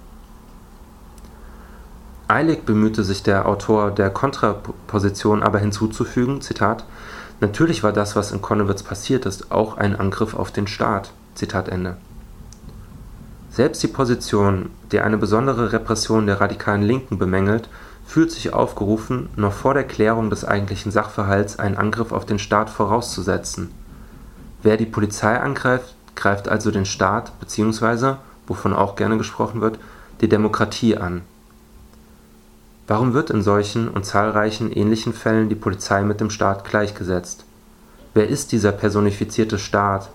Eilig 2.34 2.66
bemühte 2.66 3.04
sich 3.04 3.22
der 3.22 3.48
Autor 3.48 3.92
der 3.92 4.10
Kontraposition 4.10 5.44
aber 5.44 5.60
hinzuzufügen: 5.60 6.42
Zitat, 6.42 6.86
„Natürlich 7.42 7.84
war 7.84 7.92
das, 7.92 8.16
was 8.16 8.32
in 8.32 8.42
Connewitz 8.42 8.82
passiert 8.82 9.26
ist, 9.26 9.52
auch 9.52 9.78
ein 9.78 9.96
Angriff 9.96 10.34
auf 10.34 10.50
den 10.50 10.66
Staat. 10.66 11.12
Zitat 11.36 11.68
Ende. 11.68 11.98
“Selbst 13.52 13.84
die 13.84 13.88
Position, 13.88 14.72
die 14.92 15.02
eine 15.02 15.18
besondere 15.18 15.74
Repression 15.74 16.26
der 16.26 16.42
radikalen 16.42 16.82
Linken 16.82 17.20
bemängelt, 17.20 17.70
fühlt 18.14 18.32
sich 18.32 18.54
aufgerufen, 18.54 19.28
noch 19.36 19.54
vor 19.54 19.74
der 19.74 19.86
Klärung 19.86 20.30
des 20.30 20.46
eigentlichen 20.46 20.92
Sachverhalts 20.92 21.58
einen 21.58 21.78
Angriff 21.78 22.12
auf 22.12 22.28
den 22.28 22.38
Staat 22.38 22.70
vorauszusetzen. 22.70 23.72
Wer 24.62 24.78
die 24.78 24.86
Polizei 24.86 25.40
angreift, 25.40 25.96
greift 26.16 26.48
also 26.48 26.70
den 26.70 26.86
Staat 26.86 27.32
bzw., 27.40 28.18
wovon 28.46 28.72
auch 28.72 28.96
gerne 28.96 29.18
gesprochen 29.18 29.62
wird, 29.62 29.80
die 30.22 30.30
Demokratie 30.30 30.96
an 30.96 31.24
Warum 32.86 33.16
wird 33.16 33.32
in 33.32 33.42
solchen 33.42 33.88
und 33.88 34.06
zahlreichen 34.06 34.72
ähnlichen 34.72 35.14
Fällen 35.14 35.50
die 35.50 35.56
Polizei 35.56 36.04
mit 36.04 36.22
dem 36.22 36.30
Staat 36.30 36.66
gleichgesetzt? 36.66 37.46
Wer 38.14 38.30
ist 38.30 38.52
dieser 38.52 38.74
personifizierte 38.74 39.58
Staat, 39.58 40.12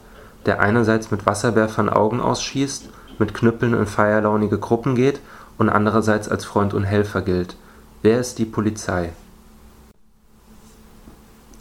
der 0.47 0.61
einerseits 0.61 1.11
mit 1.11 1.27
Wasserwerfern 1.27 1.89
Augen 1.89 2.21
ausschießt, 2.21 2.91
mit 3.19 3.35
Knüppeln 3.35 3.75
in 3.75 3.87
feierlaunige 3.87 4.59
Gruppen 4.59 4.95
geht 4.95 5.19
und 5.59 5.69
andererseits 5.69 6.29
als 6.29 6.45
Freund 6.45 6.75
und 6.75 6.85
Helfer 6.85 7.23
gilt? 7.23 7.57
Wer 8.01 8.21
ist 8.21 8.39
die 8.39 8.45
Polizei? 8.45 9.11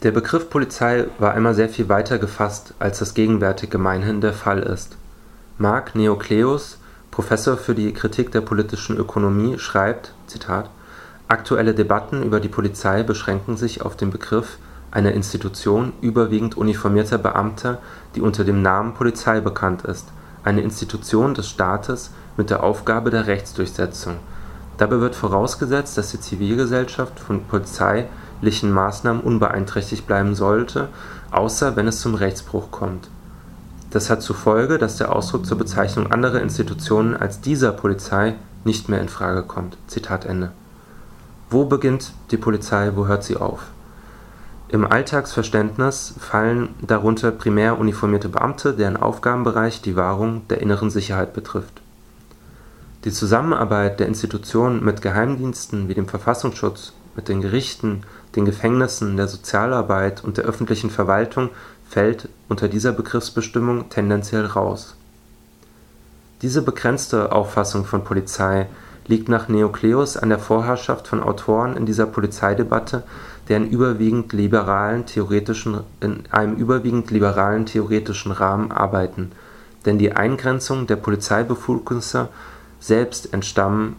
Der 0.04 0.12
Begriff 0.12 0.48
Polizei 0.48 1.06
war 1.18 1.36
immer 1.36 1.52
sehr 1.52 1.68
viel 1.68 1.88
weiter 1.88 2.20
gefasst, 2.20 2.74
als 2.78 3.00
das 3.00 3.14
gegenwärtig 3.14 3.70
gemeinhin 3.70 4.20
der 4.20 4.32
Fall 4.32 4.60
ist. 4.60 4.96
Marc 5.58 5.96
Neocleus, 5.96 6.78
Professor 7.10 7.56
für 7.56 7.74
die 7.74 7.92
Kritik 7.92 8.30
der 8.30 8.42
politischen 8.42 8.96
Ökonomie, 8.96 9.58
schreibt: 9.58 10.12
Zitat, 10.28 10.70
Aktuelle 11.26 11.74
Debatten 11.74 12.22
über 12.22 12.38
die 12.38 12.48
Polizei 12.48 13.02
beschränken 13.02 13.56
sich 13.56 13.82
auf 13.82 13.96
den 13.96 14.10
Begriff 14.10 14.58
einer 14.92 15.14
Institution 15.14 15.92
überwiegend 16.00 16.56
uniformierter 16.56 17.18
Beamter, 17.18 17.78
die 18.14 18.20
unter 18.20 18.44
dem 18.44 18.62
Namen 18.62 18.94
Polizei 18.94 19.40
bekannt 19.40 19.82
ist, 19.82 20.06
eine 20.44 20.60
Institution 20.60 21.34
des 21.34 21.48
Staates 21.48 22.12
mit 22.36 22.50
der 22.50 22.62
Aufgabe 22.62 23.10
der 23.10 23.26
Rechtsdurchsetzung. 23.26 24.18
Dabei 24.78 25.00
wird 25.00 25.16
vorausgesetzt, 25.16 25.98
dass 25.98 26.12
die 26.12 26.20
Zivilgesellschaft 26.20 27.18
von 27.18 27.44
polizeilichen 27.44 28.72
Maßnahmen 28.72 29.22
unbeeinträchtigt 29.22 30.06
bleiben 30.06 30.34
sollte, 30.34 30.88
außer 31.32 31.76
wenn 31.76 31.88
es 31.88 32.00
zum 32.00 32.14
Rechtsbruch 32.14 32.70
kommt. 32.70 33.10
Das 33.90 34.08
hat 34.08 34.22
zur 34.22 34.36
Folge, 34.36 34.78
dass 34.78 34.96
der 34.96 35.14
Ausdruck 35.14 35.46
zur 35.46 35.58
Bezeichnung 35.58 36.12
anderer 36.12 36.40
Institutionen 36.40 37.16
als 37.16 37.40
dieser 37.40 37.72
Polizei 37.72 38.36
nicht 38.64 38.88
mehr 38.88 39.00
in 39.00 39.08
Frage 39.08 39.42
kommt. 39.42 39.76
Zitat 39.88 40.24
Ende 40.24 40.52
Wo 41.50 41.64
beginnt 41.64 42.12
die 42.30 42.36
Polizei, 42.36 42.92
wo 42.94 43.06
hört 43.06 43.24
sie 43.24 43.36
auf? 43.36 43.62
Im 44.68 44.84
Alltagsverständnis 44.84 46.14
fallen 46.20 46.74
darunter 46.82 47.30
primär 47.32 47.78
uniformierte 47.78 48.28
Beamte, 48.28 48.74
deren 48.74 48.98
Aufgabenbereich 48.98 49.80
die 49.80 49.96
Wahrung 49.96 50.46
der 50.48 50.60
inneren 50.60 50.90
Sicherheit 50.90 51.32
betrifft. 51.32 51.80
Die 53.04 53.12
Zusammenarbeit 53.12 54.00
der 54.00 54.08
Institutionen 54.08 54.84
mit 54.84 55.02
Geheimdiensten 55.02 55.88
wie 55.88 55.94
dem 55.94 56.08
Verfassungsschutz, 56.08 56.92
mit 57.14 57.28
den 57.28 57.40
Gerichten, 57.40 58.02
den 58.34 58.44
Gefängnissen, 58.44 59.16
der 59.16 59.28
Sozialarbeit 59.28 60.24
und 60.24 60.36
der 60.36 60.44
öffentlichen 60.44 60.90
Verwaltung 60.90 61.50
fällt 61.88 62.28
unter 62.48 62.68
dieser 62.68 62.92
Begriffsbestimmung 62.92 63.88
tendenziell 63.88 64.46
raus. 64.46 64.96
Diese 66.42 66.62
begrenzte 66.62 67.32
Auffassung 67.32 67.84
von 67.84 68.04
Polizei 68.04 68.66
liegt 69.06 69.28
nach 69.28 69.48
Neokleus 69.48 70.16
an 70.16 70.28
der 70.28 70.38
Vorherrschaft 70.38 71.08
von 71.08 71.22
Autoren 71.22 71.76
in 71.76 71.86
dieser 71.86 72.06
Polizeidebatte, 72.06 73.04
deren 73.48 73.68
überwiegend 73.68 74.32
liberalen 74.32 75.06
theoretischen, 75.06 75.80
in 76.00 76.24
einem 76.30 76.56
überwiegend 76.56 77.10
liberalen 77.10 77.64
theoretischen 77.64 78.32
Rahmen 78.32 78.70
arbeiten, 78.70 79.32
denn 79.86 79.98
die 79.98 80.12
Eingrenzung 80.12 80.86
der 80.86 80.96
Polizeibefugnisse 80.96 82.28
selbst 82.80 83.32
entstammen 83.32 83.96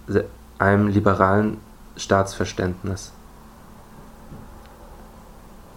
einem 0.57 0.87
liberalen 0.87 1.57
Staatsverständnis. 1.95 3.11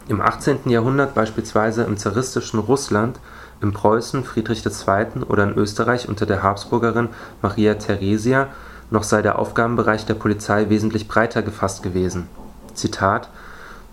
Im 0.09 0.21
18. 0.21 0.69
Jahrhundert 0.69 1.15
beispielsweise 1.15 1.85
im 1.85 1.97
zaristischen 1.97 2.59
Russland, 2.59 3.21
in 3.61 3.73
Preußen 3.73 4.25
Friedrich 4.25 4.65
II. 4.67 5.23
oder 5.29 5.45
in 5.45 5.55
Österreich 5.55 6.09
unter 6.09 6.27
der 6.27 6.43
Habsburgerin 6.43 7.11
Maria 7.41 7.75
Theresia 7.75 8.49
noch 8.91 9.05
sei 9.05 9.23
der 9.23 9.39
Aufgabenbereich 9.39 10.05
der 10.05 10.15
Polizei 10.15 10.69
wesentlich 10.69 11.09
breiter 11.09 11.43
gefasst 11.43 11.83
gewesen. 11.83 12.29
Zitat 12.75 13.29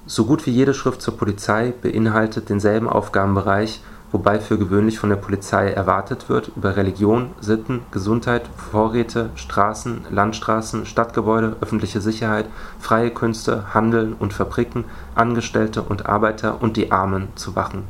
So 0.07 0.25
gut 0.25 0.45
wie 0.45 0.51
jede 0.51 0.73
Schrift 0.73 1.01
zur 1.01 1.15
Polizei 1.15 1.73
beinhaltet 1.81 2.49
denselben 2.49 2.89
Aufgabenbereich, 2.89 3.81
wobei 4.11 4.39
für 4.39 4.57
gewöhnlich 4.57 4.99
von 4.99 5.09
der 5.09 5.17
Polizei 5.17 5.71
erwartet 5.71 6.29
wird, 6.29 6.51
über 6.55 6.75
Religion, 6.75 7.31
Sitten, 7.39 7.81
Gesundheit, 7.91 8.49
Vorräte, 8.57 9.29
Straßen, 9.35 10.05
Landstraßen, 10.09 10.85
Stadtgebäude, 10.85 11.55
öffentliche 11.61 12.01
Sicherheit, 12.01 12.45
freie 12.79 13.11
Künste, 13.11 13.73
Handeln 13.73 14.13
und 14.13 14.33
Fabriken, 14.33 14.85
Angestellte 15.15 15.81
und 15.81 16.07
Arbeiter 16.07 16.61
und 16.61 16.77
die 16.77 16.91
Armen 16.91 17.29
zu 17.35 17.55
wachen. 17.55 17.83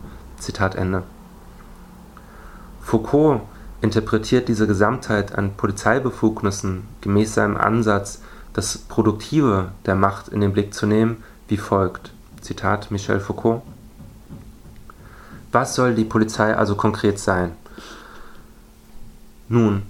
Foucault 2.82 3.42
interpretiert 3.82 4.48
diese 4.48 4.68
Gesamtheit 4.68 5.38
an 5.38 5.54
Polizeibefugnissen 5.56 6.84
gemäß 7.02 7.34
seinem 7.34 7.56
Ansatz, 7.56 8.22
das 8.54 8.78
Produktive 8.78 9.72
der 9.86 9.96
Macht 9.96 10.30
in 10.30 10.42
den 10.42 10.54
Blick 10.54 10.74
zu 10.74 10.86
nehmen, 10.86 11.24
wie 11.48 11.58
folgt. 11.58 12.12
Zitat 12.42 12.92
Michel 12.92 13.20
Foucault. 13.20 13.62
Was 15.52 15.76
soll 15.76 15.96
die 15.96 16.06
Polizei 16.06 16.56
also 16.56 16.76
konkret 16.76 17.20
sein? 17.20 17.52
Nun, 19.48 19.84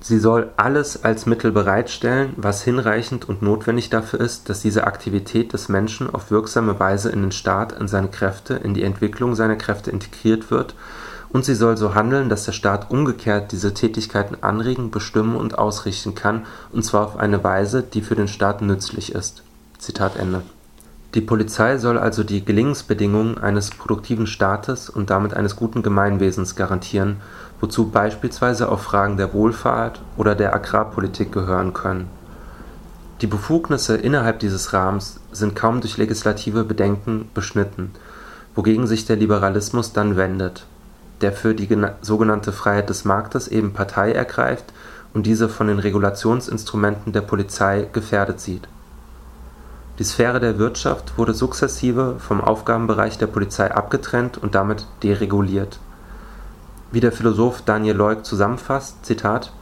sie 0.00 0.18
soll 0.18 0.50
alles 0.56 1.02
als 1.02 1.24
Mittel 1.24 1.50
bereitstellen, 1.50 2.34
was 2.36 2.62
hinreichend 2.62 3.28
und 3.28 3.40
notwendig 3.40 3.88
dafür 3.88 4.20
ist, 4.20 4.48
dass 4.50 4.60
diese 4.60 4.84
Aktivität 4.84 5.52
des 5.54 5.68
Menschen 5.68 6.12
auf 6.12 6.30
wirksame 6.30 6.78
Weise 6.78 7.10
in 7.10 7.22
den 7.22 7.32
Staat, 7.32 7.72
in 7.72 7.88
seine 7.88 8.08
Kräfte, 8.08 8.54
in 8.54 8.74
die 8.74 8.82
Entwicklung 8.82 9.34
seiner 9.34 9.56
Kräfte 9.56 9.90
integriert 9.90 10.50
wird 10.50 10.74
und 11.32 11.44
sie 11.44 11.54
soll 11.54 11.76
so 11.76 11.94
handeln, 11.94 12.28
dass 12.28 12.44
der 12.44 12.52
Staat 12.52 12.90
umgekehrt 12.90 13.52
diese 13.52 13.72
Tätigkeiten 13.72 14.42
anregen, 14.42 14.90
bestimmen 14.90 15.36
und 15.36 15.58
ausrichten 15.58 16.14
kann, 16.14 16.44
und 16.72 16.84
zwar 16.84 17.06
auf 17.06 17.16
eine 17.16 17.42
Weise, 17.42 17.82
die 17.82 18.02
für 18.02 18.16
den 18.16 18.28
Staat 18.28 18.62
nützlich 18.62 19.14
ist. 19.14 19.42
Zitat 19.78 20.16
Ende. 20.16 20.42
Die 21.14 21.20
Polizei 21.20 21.78
soll 21.78 21.98
also 21.98 22.22
die 22.22 22.44
Gelingensbedingungen 22.44 23.38
eines 23.38 23.70
produktiven 23.70 24.26
Staates 24.26 24.88
und 24.88 25.10
damit 25.10 25.34
eines 25.34 25.56
guten 25.56 25.82
Gemeinwesens 25.82 26.54
garantieren, 26.54 27.16
wozu 27.60 27.90
beispielsweise 27.90 28.70
auch 28.70 28.80
Fragen 28.80 29.16
der 29.16 29.34
Wohlfahrt 29.34 30.00
oder 30.16 30.34
der 30.34 30.54
Agrarpolitik 30.54 31.32
gehören 31.32 31.72
können. 31.72 32.08
Die 33.22 33.26
Befugnisse 33.26 33.96
innerhalb 33.96 34.38
dieses 34.38 34.72
Rahmens 34.72 35.20
sind 35.32 35.56
kaum 35.56 35.80
durch 35.80 35.98
legislative 35.98 36.64
Bedenken 36.64 37.28
beschnitten, 37.34 37.90
wogegen 38.54 38.86
sich 38.86 39.04
der 39.04 39.16
Liberalismus 39.16 39.92
dann 39.92 40.16
wendet 40.16 40.64
der 41.20 41.32
für 41.32 41.54
die 41.54 41.68
sogenannte 42.00 42.52
Freiheit 42.52 42.88
des 42.88 43.04
Marktes 43.04 43.48
eben 43.48 43.72
Partei 43.72 44.12
ergreift 44.12 44.72
und 45.12 45.26
diese 45.26 45.48
von 45.48 45.68
den 45.68 45.78
Regulationsinstrumenten 45.78 47.12
der 47.12 47.20
Polizei 47.20 47.88
gefährdet 47.92 48.40
sieht. 48.40 48.68
Die 50.00 50.04
Sphäre 50.04 50.40
der 50.40 50.58
Wirtschaft 50.58 51.16
wurde 51.18 51.34
sukzessive 51.34 52.16
vom 52.18 52.40
Aufgabenbereich 52.40 53.18
der 53.18 53.28
Polizei 53.28 53.70
abgetrennt 53.70 54.38
und 54.38 54.56
damit 54.56 54.86
dereguliert. 55.04 55.78
Wie 56.90 57.00
der 57.00 57.12
Philosoph 57.12 57.62
Daniel 57.62 57.94
Leuk 57.94 58.24
zusammenfasst: 58.24 59.04
Zitat, 59.04 59.52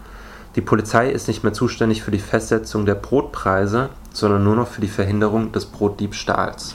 Die 0.55 0.63
Polizei 0.63 1.11
ist 1.11 1.29
nicht 1.29 1.43
mehr 1.43 1.53
zuständig 1.53 2.03
für 2.03 2.13
die 2.13 2.21
Festsetzung 2.21 2.87
der 2.87 2.95
Brotpreise, 2.95 3.91
sondern 4.15 4.45
nur 4.45 4.57
noch 4.57 4.69
für 4.69 4.81
die 4.81 4.89
Verhinderung 4.89 5.53
des 5.53 5.67
Brotdiebstahls 5.67 6.75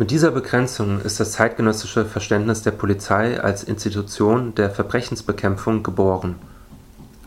mit 0.00 0.10
dieser 0.10 0.30
Begrenzung 0.30 1.02
ist 1.02 1.20
das 1.20 1.32
zeitgenössische 1.32 2.06
Verständnis 2.06 2.62
der 2.62 2.70
Polizei 2.70 3.38
als 3.38 3.62
Institution 3.62 4.54
der 4.54 4.70
Verbrechensbekämpfung 4.70 5.82
geboren. 5.82 6.36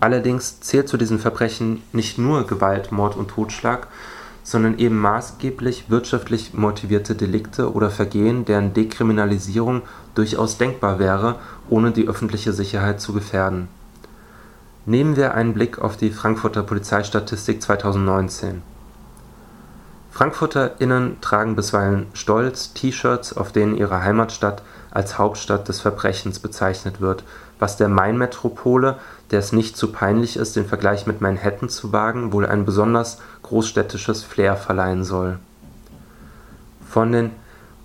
Allerdings 0.04 0.60
zählt 0.60 0.90
zu 0.90 0.98
diesen 0.98 1.18
Verbrechen 1.18 1.82
nicht 1.94 2.18
nur 2.18 2.46
Gewalt, 2.46 2.92
Mord 2.92 3.16
und 3.16 3.30
Totschlag, 3.30 3.88
sondern 4.44 4.78
eben 4.78 4.98
maßgeblich 5.00 5.90
wirtschaftlich 5.90 6.54
motivierte 6.54 7.16
Delikte 7.16 7.72
oder 7.72 7.90
Vergehen, 7.90 8.44
deren 8.44 8.74
Dekriminalisierung 8.74 9.84
durchaus 10.14 10.58
denkbar 10.58 11.00
wäre, 11.00 11.38
ohne 11.70 11.92
die 11.92 12.06
öffentliche 12.06 12.52
Sicherheit 12.52 13.00
zu 13.00 13.14
gefährden. 13.14 13.70
Nehmen 14.86 15.16
wir 15.16 15.36
einen 15.36 15.54
Blick 15.54 15.80
auf 15.80 15.96
die 15.96 16.12
Frankfurter 16.12 16.64
Polizeistatistik 16.64 17.62
2019 17.62 18.62
FrankfurterInnen 20.14 21.22
tragen 21.22 21.56
bisweilen 21.56 22.06
stolz 22.14 22.74
T-Shirts, 22.74 23.36
auf 23.36 23.52
denen 23.52 23.76
ihre 23.76 24.04
Heimatstadt 24.04 24.62
als 24.92 25.18
Hauptstadt 25.18 25.68
des 25.68 25.82
Verbrechens 25.82 26.38
bezeichnet 26.38 27.02
wird, 27.02 27.24
was 27.58 27.78
der 27.78 27.90
Mainmetropole, 27.90 28.98
der 29.32 29.40
es 29.40 29.52
nicht 29.52 29.76
zu 29.78 29.92
peinlich 29.92 30.38
ist, 30.38 30.56
den 30.56 30.66
Vergleich 30.66 31.08
mit 31.08 31.22
Manhattan 31.22 31.70
zu 31.70 31.92
wagen, 31.92 32.32
wohl 32.34 32.46
ein 32.46 32.66
besonders 32.66 33.18
großstädtisches 33.42 34.24
Flair 34.24 34.56
verleihen 34.56 35.04
soll. 35.04 35.40
Von 36.88 37.12
den 37.12 37.32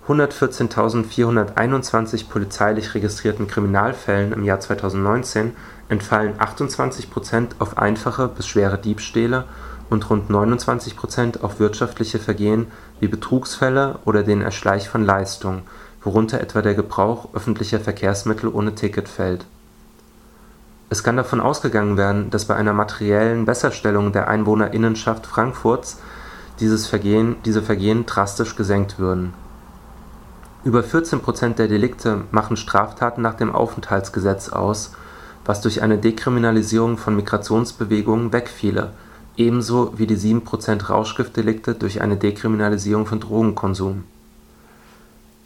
114.421 0.07 2.29
polizeilich 2.29 2.93
registrierten 2.95 3.47
Kriminalfällen 3.47 4.33
im 4.33 4.43
Jahr 4.43 4.59
2019 4.59 5.55
entfallen 5.87 6.33
28 6.39 7.11
Prozent 7.11 7.55
auf 7.59 7.77
einfache 7.77 8.27
bis 8.27 8.47
schwere 8.47 8.79
Diebstähle 8.79 9.45
und 9.89 10.09
rund 10.09 10.29
29 10.29 10.95
Prozent 10.95 11.43
auf 11.43 11.59
wirtschaftliche 11.59 12.19
Vergehen 12.19 12.67
wie 12.99 13.07
Betrugsfälle 13.07 13.99
oder 14.05 14.23
den 14.23 14.41
Erschleich 14.41 14.89
von 14.89 15.05
Leistungen, 15.05 15.63
worunter 16.03 16.41
etwa 16.41 16.61
der 16.61 16.75
Gebrauch 16.75 17.33
öffentlicher 17.33 17.79
Verkehrsmittel 17.79 18.49
ohne 18.49 18.75
Ticket 18.75 19.09
fällt. 19.09 19.45
Es 20.89 21.03
kann 21.03 21.17
davon 21.17 21.39
ausgegangen 21.39 21.97
werden, 21.97 22.29
dass 22.29 22.45
bei 22.45 22.55
einer 22.55 22.73
materiellen 22.73 23.45
Besserstellung 23.45 24.11
der 24.11 24.27
Einwohnerinnenschaft 24.27 25.27
Frankfurts 25.27 25.99
dieses 26.59 26.87
Vergehen, 26.87 27.35
diese 27.45 27.61
Vergehen 27.61 28.05
drastisch 28.05 28.55
gesenkt 28.55 28.99
würden. 28.99 29.33
Über 30.63 30.83
14 30.83 31.21
Prozent 31.21 31.59
der 31.59 31.67
Delikte 31.67 32.23
machen 32.31 32.57
Straftaten 32.57 33.21
nach 33.21 33.35
dem 33.35 33.53
Aufenthaltsgesetz 33.53 34.49
aus, 34.49 34.93
was 35.45 35.61
durch 35.61 35.81
eine 35.81 35.97
Dekriminalisierung 35.97 36.97
von 36.97 37.15
Migrationsbewegungen 37.15 38.33
wegfiele 38.33 38.91
ebenso 39.39 39.97
wie 39.97 40.05
die 40.05 40.17
7% 40.17 40.87
Rauschgiftdelikte 40.89 41.73
durch 41.73 42.01
eine 42.01 42.17
Dekriminalisierung 42.17 43.05
von 43.05 43.21
Drogenkonsum. 43.21 44.03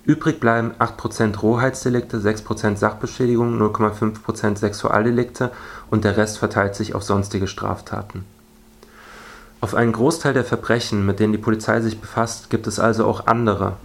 Übrig 0.06 0.42
bleiben 0.42 0.72
8% 0.80 1.40
Rohheitsdelikte, 1.40 2.18
6% 2.18 2.76
Sachbeschädigung, 2.76 3.58
0,5% 3.58 4.58
Sexualdelikte 4.58 5.52
und 5.90 6.04
der 6.04 6.18
Rest 6.18 6.40
verteilt 6.40 6.76
sich 6.76 6.94
auf 6.94 7.04
sonstige 7.04 7.48
Straftaten. 7.48 8.26
Auf 9.62 9.76
einen 9.76 9.94
Großteil 9.94 10.34
der 10.34 10.44
Verbrechen, 10.44 11.06
mit 11.06 11.22
denen 11.22 11.32
die 11.32 11.40
Polizei 11.40 11.80
sich 11.80 12.02
befasst, 12.02 12.50
gibt 12.50 12.68
es 12.68 12.80
also 12.80 13.06
auch 13.06 13.28
andere, 13.28 13.78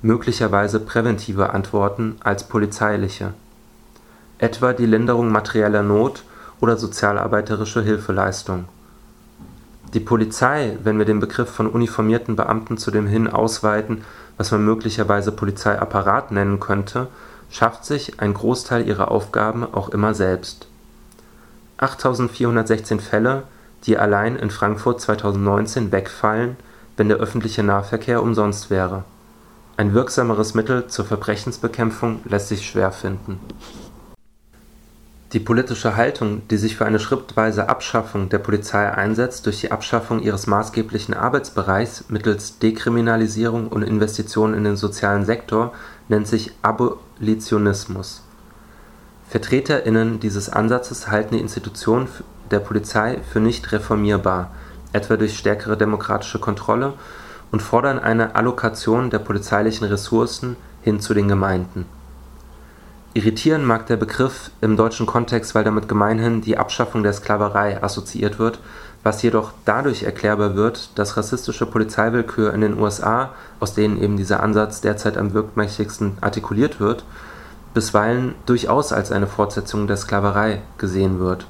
möglicherweise 0.00 0.80
präventive 0.80 1.50
Antworten 1.50 2.16
als 2.20 2.44
polizeiliche, 2.44 3.34
etwa 4.38 4.72
die 4.72 4.86
Linderung 4.86 5.30
materieller 5.30 5.82
Not 5.82 6.24
oder 6.58 6.78
sozialarbeiterische 6.78 7.82
Hilfeleistung 7.82 8.64
die 9.96 10.00
Polizei, 10.00 10.76
wenn 10.84 10.98
wir 10.98 11.06
den 11.06 11.20
Begriff 11.20 11.48
von 11.48 11.68
uniformierten 11.68 12.36
Beamten 12.36 12.76
zu 12.76 12.90
dem 12.90 13.06
hin 13.06 13.28
ausweiten, 13.28 14.02
was 14.36 14.50
man 14.50 14.64
möglicherweise 14.64 15.32
Polizeiapparat 15.32 16.30
nennen 16.30 16.60
könnte, 16.60 17.08
schafft 17.50 17.84
sich 17.84 18.20
einen 18.20 18.34
Großteil 18.34 18.86
ihrer 18.86 19.10
Aufgaben 19.10 19.64
auch 19.64 19.88
immer 19.88 20.14
selbst. 20.14 20.68
8416 21.78 23.00
Fälle 23.00 23.44
die 23.86 23.98
allein 23.98 24.36
in 24.36 24.50
Frankfurt 24.50 25.00
2019 25.00 25.92
wegfallen, 25.92 26.56
wenn 26.96 27.08
der 27.08 27.18
öffentliche 27.18 27.62
Nahverkehr 27.62 28.22
umsonst 28.22 28.70
wäre. 28.70 29.04
Ein 29.76 29.92
wirksameres 29.94 30.54
Mittel 30.54 30.88
zur 30.88 31.04
Verbrechensbekämpfung 31.04 32.20
lässt 32.24 32.48
sich 32.48 32.66
schwer 32.66 32.90
finden. 32.92 33.38
Die 35.36 35.40
politische 35.40 35.96
Haltung, 35.96 36.48
die 36.48 36.56
sich 36.56 36.76
für 36.76 36.86
eine 36.86 36.98
schrittweise 36.98 37.68
Abschaffung 37.68 38.30
der 38.30 38.38
Polizei 38.38 38.90
einsetzt 38.90 39.44
durch 39.44 39.60
die 39.60 39.70
Abschaffung 39.70 40.22
ihres 40.22 40.46
maßgeblichen 40.46 41.12
Arbeitsbereichs 41.12 42.06
mittels 42.08 42.58
Dekriminalisierung 42.58 43.68
und 43.68 43.82
Investitionen 43.82 44.54
in 44.54 44.64
den 44.64 44.76
sozialen 44.76 45.26
Sektor, 45.26 45.74
nennt 46.08 46.26
sich 46.26 46.52
Abolitionismus. 46.62 48.22
VertreterInnen 49.28 50.20
dieses 50.20 50.48
Ansatzes 50.48 51.10
halten 51.10 51.34
die 51.34 51.42
Institution 51.42 52.08
der 52.50 52.60
Polizei 52.60 53.18
für 53.30 53.40
nicht 53.40 53.72
reformierbar, 53.72 54.52
etwa 54.94 55.18
durch 55.18 55.36
stärkere 55.36 55.76
demokratische 55.76 56.38
Kontrolle, 56.38 56.94
und 57.52 57.60
fordern 57.60 57.98
eine 57.98 58.36
Allokation 58.36 59.10
der 59.10 59.18
polizeilichen 59.18 59.86
Ressourcen 59.86 60.56
hin 60.80 60.98
zu 60.98 61.12
den 61.12 61.28
Gemeinden. 61.28 61.84
Irritieren 63.16 63.64
mag 63.64 63.86
der 63.86 63.96
Begriff 63.96 64.50
im 64.60 64.76
deutschen 64.76 65.06
Kontext, 65.06 65.54
weil 65.54 65.64
damit 65.64 65.88
gemeinhin 65.88 66.42
die 66.42 66.58
Abschaffung 66.58 67.02
der 67.02 67.14
Sklaverei 67.14 67.82
assoziiert 67.82 68.38
wird, 68.38 68.58
was 69.04 69.22
jedoch 69.22 69.52
dadurch 69.64 70.02
erklärbar 70.02 70.54
wird, 70.54 70.90
dass 70.98 71.16
rassistische 71.16 71.64
Polizeiwillkür 71.64 72.52
in 72.52 72.60
den 72.60 72.78
USA, 72.78 73.30
aus 73.58 73.72
denen 73.72 73.98
eben 74.02 74.18
dieser 74.18 74.42
Ansatz 74.42 74.82
derzeit 74.82 75.16
am 75.16 75.32
wirkmächtigsten 75.32 76.18
artikuliert 76.20 76.78
wird, 76.78 77.06
bisweilen 77.72 78.34
durchaus 78.44 78.92
als 78.92 79.10
eine 79.10 79.26
Fortsetzung 79.26 79.86
der 79.86 79.96
Sklaverei 79.96 80.60
gesehen 80.76 81.18
wird. 81.18 81.46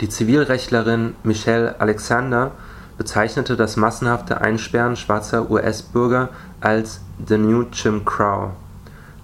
Die 0.00 0.08
Zivilrechtlerin 0.08 1.14
Michelle 1.22 1.80
Alexander 1.80 2.50
bezeichnete 2.96 3.54
das 3.54 3.76
massenhafte 3.76 4.40
Einsperren 4.40 4.96
schwarzer 4.96 5.48
US-Bürger 5.48 6.30
als 6.60 7.00
the 7.24 7.38
new 7.38 7.66
Jim 7.72 8.04
Crow, 8.04 8.50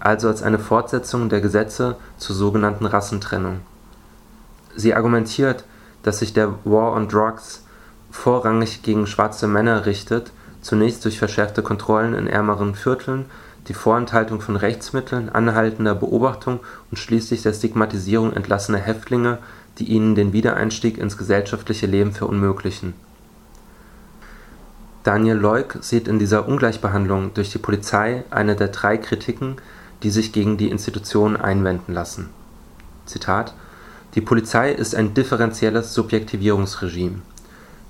also 0.05 0.29
als 0.29 0.43
eine 0.43 0.59
Fortsetzung 0.59 1.31
der 1.31 1.41
Gesetze 1.41 1.97
zur 2.19 2.37
sogenannten 2.37 2.85
Rassentrennung. 2.87 3.61
Sie 4.77 4.95
argumentiert, 4.95 5.65
dass 6.03 6.19
sich 6.19 6.35
der 6.35 6.55
War 6.65 6.93
on 6.93 7.09
Drugs 7.09 7.65
vorrangig 8.11 8.83
gegen 8.83 9.07
schwarze 9.07 9.49
Männer 9.49 9.87
richtet, 9.87 10.31
zunächst 10.61 11.05
durch 11.05 11.19
verschärfte 11.19 11.63
Kontrollen 11.63 12.15
in 12.15 12.27
ärmeren 12.27 12.75
Vierteln 12.75 13.25
die 13.67 13.75
Vorenthaltung 13.75 14.43
von 14.43 14.57
Rechtsmitteln, 14.57 15.31
anhaltender 15.31 15.95
Beobachtung 15.95 16.61
und 16.91 16.99
schließlich 16.99 17.43
der 17.43 17.55
Stigmatisierung 17.55 18.35
entlassener 18.35 18.79
Häftlinge, 18.79 19.39
die 19.79 19.85
ihnen 19.85 20.15
den 20.15 20.35
Wiedereinstieg 20.35 20.99
ins 20.99 21.17
gesellschaftliche 21.17 21.87
Leben 21.87 22.13
verunmöglichen. 22.13 22.93
Daniel 25.03 25.37
Leuk 25.37 25.79
sieht 25.81 26.09
in 26.09 26.19
dieser 26.19 26.47
Ungleichbehandlung 26.47 27.33
durch 27.33 27.51
die 27.51 27.59
Polizei 27.59 28.25
eine 28.31 28.55
der 28.55 28.69
drei 28.69 28.99
Kritiken, 28.99 29.57
die 30.05 30.11
sich 30.11 30.33
gegen 30.33 30.57
die 30.57 30.71
Institution 30.71 31.37
einwenden 31.37 31.93
lassen. 31.93 32.31
Zitat 33.07 33.55
Die 34.15 34.21
Polizei 34.21 34.71
ist 34.71 34.95
ein 34.95 35.15
differenzielles 35.15 35.93
Subjektivierungsregime. 35.95 37.23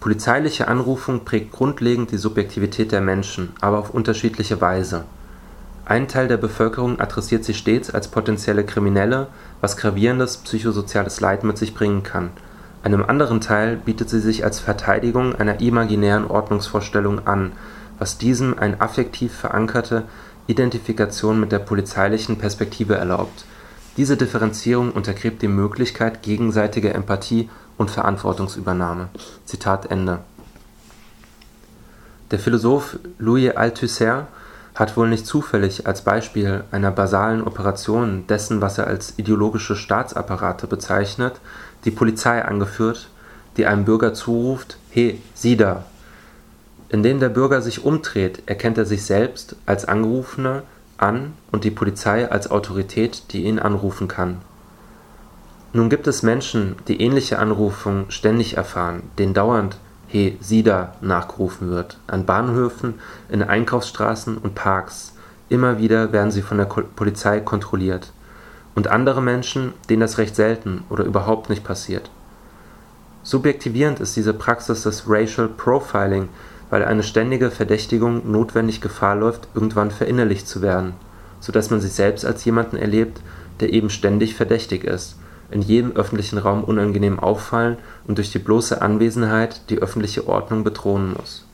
Polizeiliche 0.00 0.68
Anrufung 0.68 1.24
prägt 1.26 1.52
grundlegend 1.52 2.10
die 2.10 2.18
Subjektivität 2.18 2.92
der 2.92 3.02
Menschen, 3.02 3.50
aber 3.60 3.78
auf 3.78 3.90
unterschiedliche 3.90 4.60
Weise 4.62 5.04
ein 5.86 6.08
Teil 6.08 6.28
der 6.28 6.38
Bevölkerung 6.38 6.98
adressiert 6.98 7.44
sie 7.44 7.52
stets 7.52 7.90
als 7.90 8.08
potenzielle 8.08 8.64
Kriminelle, 8.64 9.26
was 9.60 9.76
gravierendes 9.76 10.38
psychosoziales 10.38 11.20
Leid 11.20 11.44
mit 11.44 11.58
sich 11.58 11.74
bringen 11.74 12.02
kann, 12.02 12.30
einem 12.84 13.02
anderen 13.02 13.40
Teil 13.40 13.76
bietet 13.76 14.10
sie 14.10 14.20
sich 14.20 14.44
als 14.44 14.60
Verteidigung 14.60 15.34
einer 15.34 15.60
imaginären 15.60 16.26
Ordnungsvorstellung 16.26 17.26
an, 17.26 17.52
was 17.98 18.18
diesem 18.18 18.58
eine 18.58 18.78
affektiv 18.82 19.34
verankerte 19.34 20.04
Identifikation 20.46 21.40
mit 21.40 21.52
der 21.52 21.58
polizeilichen 21.58 22.38
Perspektive 22.38 22.96
erlaubt. 22.96 23.44
Diese 23.96 24.16
Differenzierung 24.16 24.92
untergräbt 24.92 25.40
die 25.42 25.48
Möglichkeit 25.48 26.22
gegenseitiger 26.22 26.94
Empathie 26.94 27.48
und 27.76 27.90
Verantwortungsübernahme. 27.90 29.08
Zitat 29.44 29.90
Ende. 29.90 30.18
Der 32.30 32.38
Philosoph 32.38 32.98
Louis 33.18 33.54
Althusser 33.54 34.26
hat 34.74 34.96
wohl 34.96 35.08
nicht 35.08 35.26
zufällig 35.26 35.86
als 35.86 36.02
Beispiel 36.02 36.64
einer 36.72 36.90
basalen 36.90 37.46
Operation 37.46 38.26
dessen, 38.26 38.60
was 38.60 38.78
er 38.78 38.88
als 38.88 39.14
ideologische 39.18 39.76
Staatsapparate 39.76 40.66
bezeichnet, 40.66 41.40
die 41.84 41.92
Polizei 41.92 42.44
angeführt, 42.44 43.08
die 43.56 43.66
einem 43.66 43.84
Bürger 43.84 44.14
zuruft: 44.14 44.78
He, 44.90 45.20
sieh 45.34 45.56
da! 45.56 45.84
Indem 46.88 47.20
der 47.20 47.28
Bürger 47.28 47.62
sich 47.62 47.84
umdreht, 47.84 48.42
erkennt 48.46 48.78
er 48.78 48.84
sich 48.84 49.04
selbst 49.04 49.56
als 49.66 49.84
Angerufener 49.84 50.62
an 50.96 51.32
und 51.50 51.64
die 51.64 51.70
Polizei 51.70 52.30
als 52.30 52.50
Autorität, 52.50 53.32
die 53.32 53.44
ihn 53.44 53.58
anrufen 53.58 54.08
kann. 54.08 54.38
Nun 55.72 55.88
gibt 55.90 56.06
es 56.06 56.22
Menschen, 56.22 56.76
die 56.86 57.00
ähnliche 57.00 57.38
Anrufungen 57.40 58.08
ständig 58.08 58.56
erfahren, 58.56 59.02
denen 59.18 59.34
dauernd 59.34 59.76
He 60.06 60.36
Sida 60.40 60.94
nachgerufen 61.00 61.70
wird. 61.70 61.98
An 62.06 62.24
Bahnhöfen, 62.24 62.94
in 63.28 63.42
Einkaufsstraßen 63.42 64.38
und 64.38 64.54
Parks. 64.54 65.14
Immer 65.48 65.78
wieder 65.78 66.12
werden 66.12 66.30
sie 66.30 66.42
von 66.42 66.58
der 66.58 66.66
Polizei 66.66 67.40
kontrolliert. 67.40 68.12
Und 68.76 68.86
andere 68.86 69.20
Menschen, 69.20 69.72
denen 69.88 70.00
das 70.00 70.18
recht 70.18 70.36
selten 70.36 70.84
oder 70.90 71.04
überhaupt 71.04 71.50
nicht 71.50 71.64
passiert. 71.64 72.10
Subjektivierend 73.24 73.98
ist 73.98 74.14
diese 74.14 74.34
Praxis 74.34 74.84
des 74.84 75.04
Racial 75.08 75.48
Profiling, 75.48 76.28
weil 76.74 76.84
eine 76.84 77.04
ständige 77.04 77.52
Verdächtigung 77.52 78.32
notwendig 78.32 78.80
Gefahr 78.80 79.14
läuft, 79.14 79.46
irgendwann 79.54 79.92
verinnerlicht 79.92 80.48
zu 80.48 80.60
werden, 80.60 80.94
sodass 81.38 81.70
man 81.70 81.80
sich 81.80 81.92
selbst 81.92 82.26
als 82.26 82.44
jemanden 82.44 82.74
erlebt, 82.74 83.20
der 83.60 83.72
eben 83.72 83.90
ständig 83.90 84.34
verdächtig 84.34 84.82
ist 84.82 85.14
in 85.52 85.62
jedem 85.62 85.92
öffentlichen 85.92 86.36
Raum 86.36 86.64
unangenehm 86.64 87.20
auffallen 87.20 87.76
und 88.08 88.18
durch 88.18 88.32
die 88.32 88.40
bloße 88.40 88.82
Anwesenheit 88.82 89.70
die 89.70 89.78
öffentliche 89.78 90.26
Ordnung 90.26 90.64
bedrohen 90.64 91.12
muss. 91.12 91.46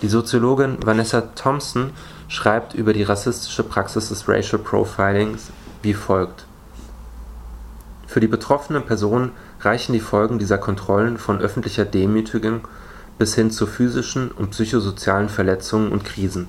Die 0.00 0.08
Soziologin 0.08 0.78
Vanessa 0.82 1.20
Thompson 1.20 1.90
schreibt 2.28 2.72
über 2.72 2.94
die 2.94 3.02
rassistische 3.02 3.64
Praxis 3.64 4.08
des 4.08 4.26
Racial 4.26 4.62
Profilings 4.62 5.50
wie 5.82 5.92
folgt: 5.92 6.46
Für 8.06 8.20
die 8.20 8.28
betroffene 8.28 8.80
Person 8.80 9.32
reichen 9.60 9.92
die 9.92 10.00
Folgen 10.00 10.38
dieser 10.38 10.56
Kontrollen 10.56 11.18
von 11.18 11.38
öffentlicher 11.42 11.84
Demütigung 11.84 12.62
bis 13.18 13.34
hin 13.34 13.50
zu 13.50 13.66
physischen 13.66 14.30
und 14.30 14.50
psychosozialen 14.50 15.28
Verletzungen 15.28 15.92
und 15.92 16.04
Krisen 16.04 16.46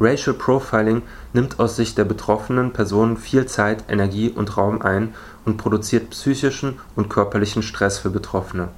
Racial 0.00 0.34
Profiling 0.34 1.02
nimmt 1.32 1.60
aus 1.60 1.76
Sicht 1.76 1.96
der 1.98 2.04
betroffenen 2.04 2.72
Person 2.72 3.16
viel 3.16 3.46
Zeit, 3.46 3.84
Energie 3.88 4.28
und 4.28 4.56
Raum 4.56 4.82
ein 4.82 5.14
und 5.44 5.56
produziert 5.56 6.10
psychischen 6.10 6.80
und 6.96 7.08
körperlichen 7.08 7.62
Stress 7.62 7.98
für 7.98 8.10
Betroffene. 8.10 8.68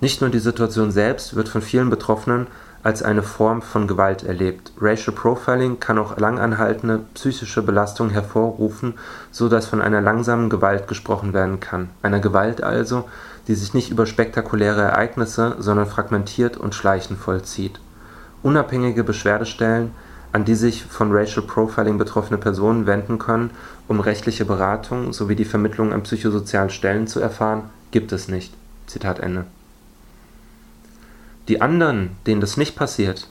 Nicht 0.00 0.20
nur 0.20 0.30
die 0.30 0.38
Situation 0.38 0.90
selbst 0.90 1.36
wird 1.36 1.48
von 1.48 1.60
vielen 1.60 1.90
Betroffenen 1.90 2.46
als 2.82 3.02
eine 3.02 3.22
Form 3.22 3.62
von 3.62 3.86
Gewalt 3.86 4.24
erlebt. 4.24 4.72
Racial 4.80 5.14
Profiling 5.14 5.78
kann 5.80 5.98
auch 5.98 6.16
langanhaltende 6.18 7.00
psychische 7.14 7.62
Belastung 7.62 8.10
hervorrufen, 8.10 8.94
so 9.30 9.48
dass 9.48 9.66
von 9.66 9.80
einer 9.80 10.00
langsamen 10.00 10.50
Gewalt 10.50 10.88
gesprochen 10.88 11.32
werden 11.32 11.60
kann. 11.60 11.90
Einer 12.02 12.20
Gewalt 12.20 12.62
also, 12.62 13.08
die 13.48 13.54
sich 13.54 13.74
nicht 13.74 13.90
über 13.90 14.06
spektakuläre 14.06 14.82
Ereignisse, 14.82 15.56
sondern 15.58 15.86
fragmentiert 15.86 16.56
und 16.56 16.74
schleichend 16.74 17.18
vollzieht. 17.18 17.80
Unabhängige 18.42 19.04
Beschwerdestellen 19.04 19.92
an 20.32 20.44
die 20.44 20.54
sich 20.54 20.84
von 20.84 21.12
Racial 21.12 21.44
Profiling 21.46 21.98
betroffene 21.98 22.38
Personen 22.38 22.86
wenden 22.86 23.18
können, 23.18 23.50
um 23.86 24.00
rechtliche 24.00 24.44
Beratung 24.44 25.12
sowie 25.12 25.36
die 25.36 25.44
Vermittlung 25.44 25.92
an 25.92 26.02
psychosozialen 26.02 26.70
Stellen 26.70 27.06
zu 27.06 27.20
erfahren, 27.20 27.64
gibt 27.90 28.12
es 28.12 28.28
nicht. 28.28 28.54
Zitat 28.86 29.20
Ende. 29.20 29.44
Die 31.52 31.60
anderen, 31.60 32.16
denen 32.26 32.40
das 32.40 32.56
nicht 32.56 32.76
passiert, 32.76 33.28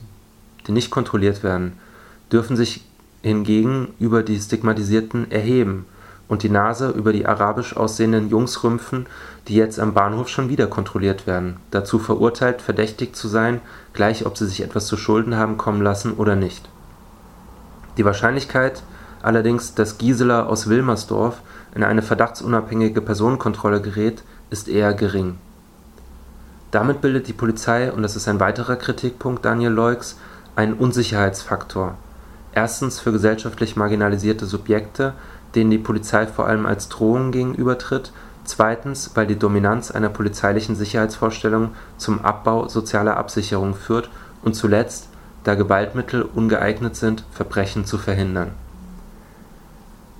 die 0.67 0.71
nicht 0.71 0.91
kontrolliert 0.91 1.41
werden, 1.41 1.73
dürfen 2.31 2.55
sich 2.55 2.85
hingegen 3.23 3.95
über 3.97 4.21
die 4.21 4.39
Stigmatisierten 4.39 5.31
erheben 5.31 5.87
und 6.27 6.43
die 6.43 6.49
Nase 6.49 6.89
über 6.91 7.13
die 7.13 7.25
arabisch 7.25 7.75
aussehenden 7.75 8.29
Jungs 8.29 8.63
rümpfen, 8.63 9.07
die 9.47 9.55
jetzt 9.55 9.79
am 9.79 9.95
Bahnhof 9.95 10.29
schon 10.29 10.49
wieder 10.49 10.67
kontrolliert 10.67 11.25
werden, 11.25 11.57
dazu 11.71 11.97
verurteilt, 11.97 12.61
verdächtig 12.61 13.15
zu 13.15 13.27
sein, 13.27 13.59
gleich 13.93 14.23
ob 14.23 14.37
sie 14.37 14.45
sich 14.45 14.61
etwas 14.61 14.85
zu 14.85 14.97
Schulden 14.97 15.35
haben 15.35 15.57
kommen 15.57 15.81
lassen 15.81 16.13
oder 16.13 16.35
nicht. 16.35 16.69
Die 17.97 18.05
Wahrscheinlichkeit 18.05 18.83
allerdings, 19.23 19.73
dass 19.73 19.97
Gisela 19.97 20.45
aus 20.45 20.69
Wilmersdorf 20.69 21.41
in 21.73 21.83
eine 21.83 22.03
verdachtsunabhängige 22.03 23.01
Personenkontrolle 23.01 23.81
gerät, 23.81 24.21
ist 24.51 24.67
eher 24.67 24.93
gering. 24.93 25.39
Damit 26.71 27.01
bildet 27.01 27.27
die 27.27 27.33
Polizei, 27.33 27.91
und 27.91 28.01
das 28.01 28.15
ist 28.15 28.27
ein 28.27 28.39
weiterer 28.39 28.77
Kritikpunkt 28.77 29.43
Daniel 29.43 29.71
Leux, 29.71 30.15
einen 30.55 30.73
Unsicherheitsfaktor. 30.73 31.95
Erstens 32.53 32.99
für 32.99 33.11
gesellschaftlich 33.11 33.75
marginalisierte 33.75 34.45
Subjekte, 34.45 35.13
denen 35.53 35.71
die 35.71 35.77
Polizei 35.77 36.27
vor 36.27 36.47
allem 36.47 36.65
als 36.65 36.87
Drohung 36.87 37.31
gegenübertritt, 37.31 38.13
zweitens, 38.45 39.11
weil 39.15 39.27
die 39.27 39.37
Dominanz 39.37 39.91
einer 39.91 40.09
polizeilichen 40.09 40.75
Sicherheitsvorstellung 40.75 41.71
zum 41.97 42.23
Abbau 42.23 42.67
sozialer 42.67 43.17
Absicherung 43.17 43.75
führt 43.75 44.09
und 44.41 44.55
zuletzt, 44.55 45.07
da 45.43 45.55
Gewaltmittel 45.55 46.21
ungeeignet 46.21 46.95
sind, 46.95 47.25
Verbrechen 47.31 47.85
zu 47.85 47.97
verhindern. 47.97 48.51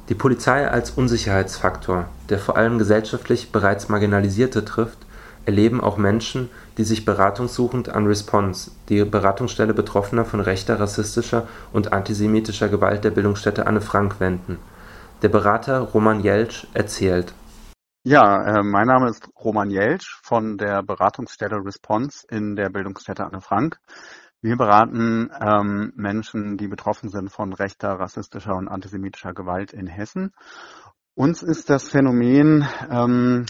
Die 0.10 0.16
Polizei 0.16 0.70
als 0.70 0.92
Unsicherheitsfaktor, 0.92 2.08
der 2.30 2.40
vor 2.40 2.58
allem 2.58 2.78
gesellschaftlich 2.78 3.52
bereits 3.52 3.88
Marginalisierte 3.88 4.66
trifft, 4.66 4.98
erleben 5.46 5.82
auch 5.82 5.98
Menschen, 5.98 6.50
die 6.78 6.84
sich 6.84 7.06
beratungssuchend 7.06 7.90
an 7.90 8.08
Response, 8.08 8.72
die 8.90 9.04
Beratungsstelle 9.04 9.74
Betroffener 9.74 10.26
von 10.26 10.40
rechter, 10.40 10.80
rassistischer 10.80 11.48
und 11.74 11.94
antisemitischer 11.94 12.70
Gewalt 12.70 13.04
der 13.04 13.12
Bildungsstätte 13.12 13.68
Anne 13.68 13.82
Frank 13.82 14.20
wenden. 14.20 14.58
Der 15.22 15.30
Berater 15.30 15.80
Roman 15.80 16.22
Jeltsch 16.22 16.68
erzählt. 16.74 17.34
Ja, 18.04 18.60
äh, 18.60 18.64
mein 18.64 18.88
Name 18.88 19.10
ist 19.10 19.30
Roman 19.40 19.70
Jeltsch 19.70 20.20
von 20.24 20.58
der 20.58 20.82
Beratungsstelle 20.82 21.58
Response 21.64 22.26
in 22.30 22.56
der 22.56 22.70
Bildungsstätte 22.70 23.24
Anne 23.24 23.42
Frank. 23.42 23.78
Wir 24.42 24.58
beraten 24.58 25.30
ähm, 25.40 25.94
Menschen, 25.96 26.58
die 26.58 26.68
betroffen 26.68 27.10
sind 27.10 27.32
von 27.32 27.54
rechter, 27.54 27.90
rassistischer 27.90 28.56
und 28.56 28.68
antisemitischer 28.68 29.34
Gewalt 29.34 29.72
in 29.72 29.86
Hessen. 29.86 30.32
Uns 31.14 31.44
ist 31.44 31.70
das 31.70 31.90
Phänomen 31.90 32.68
ähm, 32.90 33.46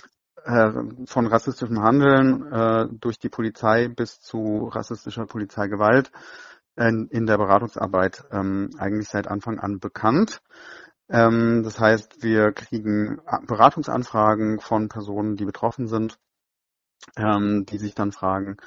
äh, 0.46 0.72
von 1.06 1.28
rassistischem 1.28 1.82
Handeln 1.82 2.52
äh, 2.52 2.88
durch 2.92 3.20
die 3.20 3.30
Polizei 3.30 3.88
bis 3.88 4.20
zu 4.20 4.70
rassistischer 4.72 5.26
Polizeigewalt 5.26 6.12
in, 6.76 7.08
in 7.10 7.26
der 7.26 7.38
Beratungsarbeit 7.38 8.24
ähm, 8.32 8.70
eigentlich 8.78 9.10
seit 9.10 9.28
Anfang 9.28 9.60
an 9.60 9.80
bekannt. 9.80 10.42
Ähm, 11.10 11.64
das 11.64 11.80
heißt, 11.80 12.24
wir 12.24 12.54
kriegen 12.54 13.20
Beratungsanfragen 13.46 14.60
von 14.60 14.88
Personen, 14.88 15.36
die 15.36 15.46
betroffen 15.46 15.88
sind, 15.88 16.18
ähm, 17.18 17.66
die 17.66 17.78
sich 17.78 17.96
dann 17.96 18.12
fragen, 18.12 18.58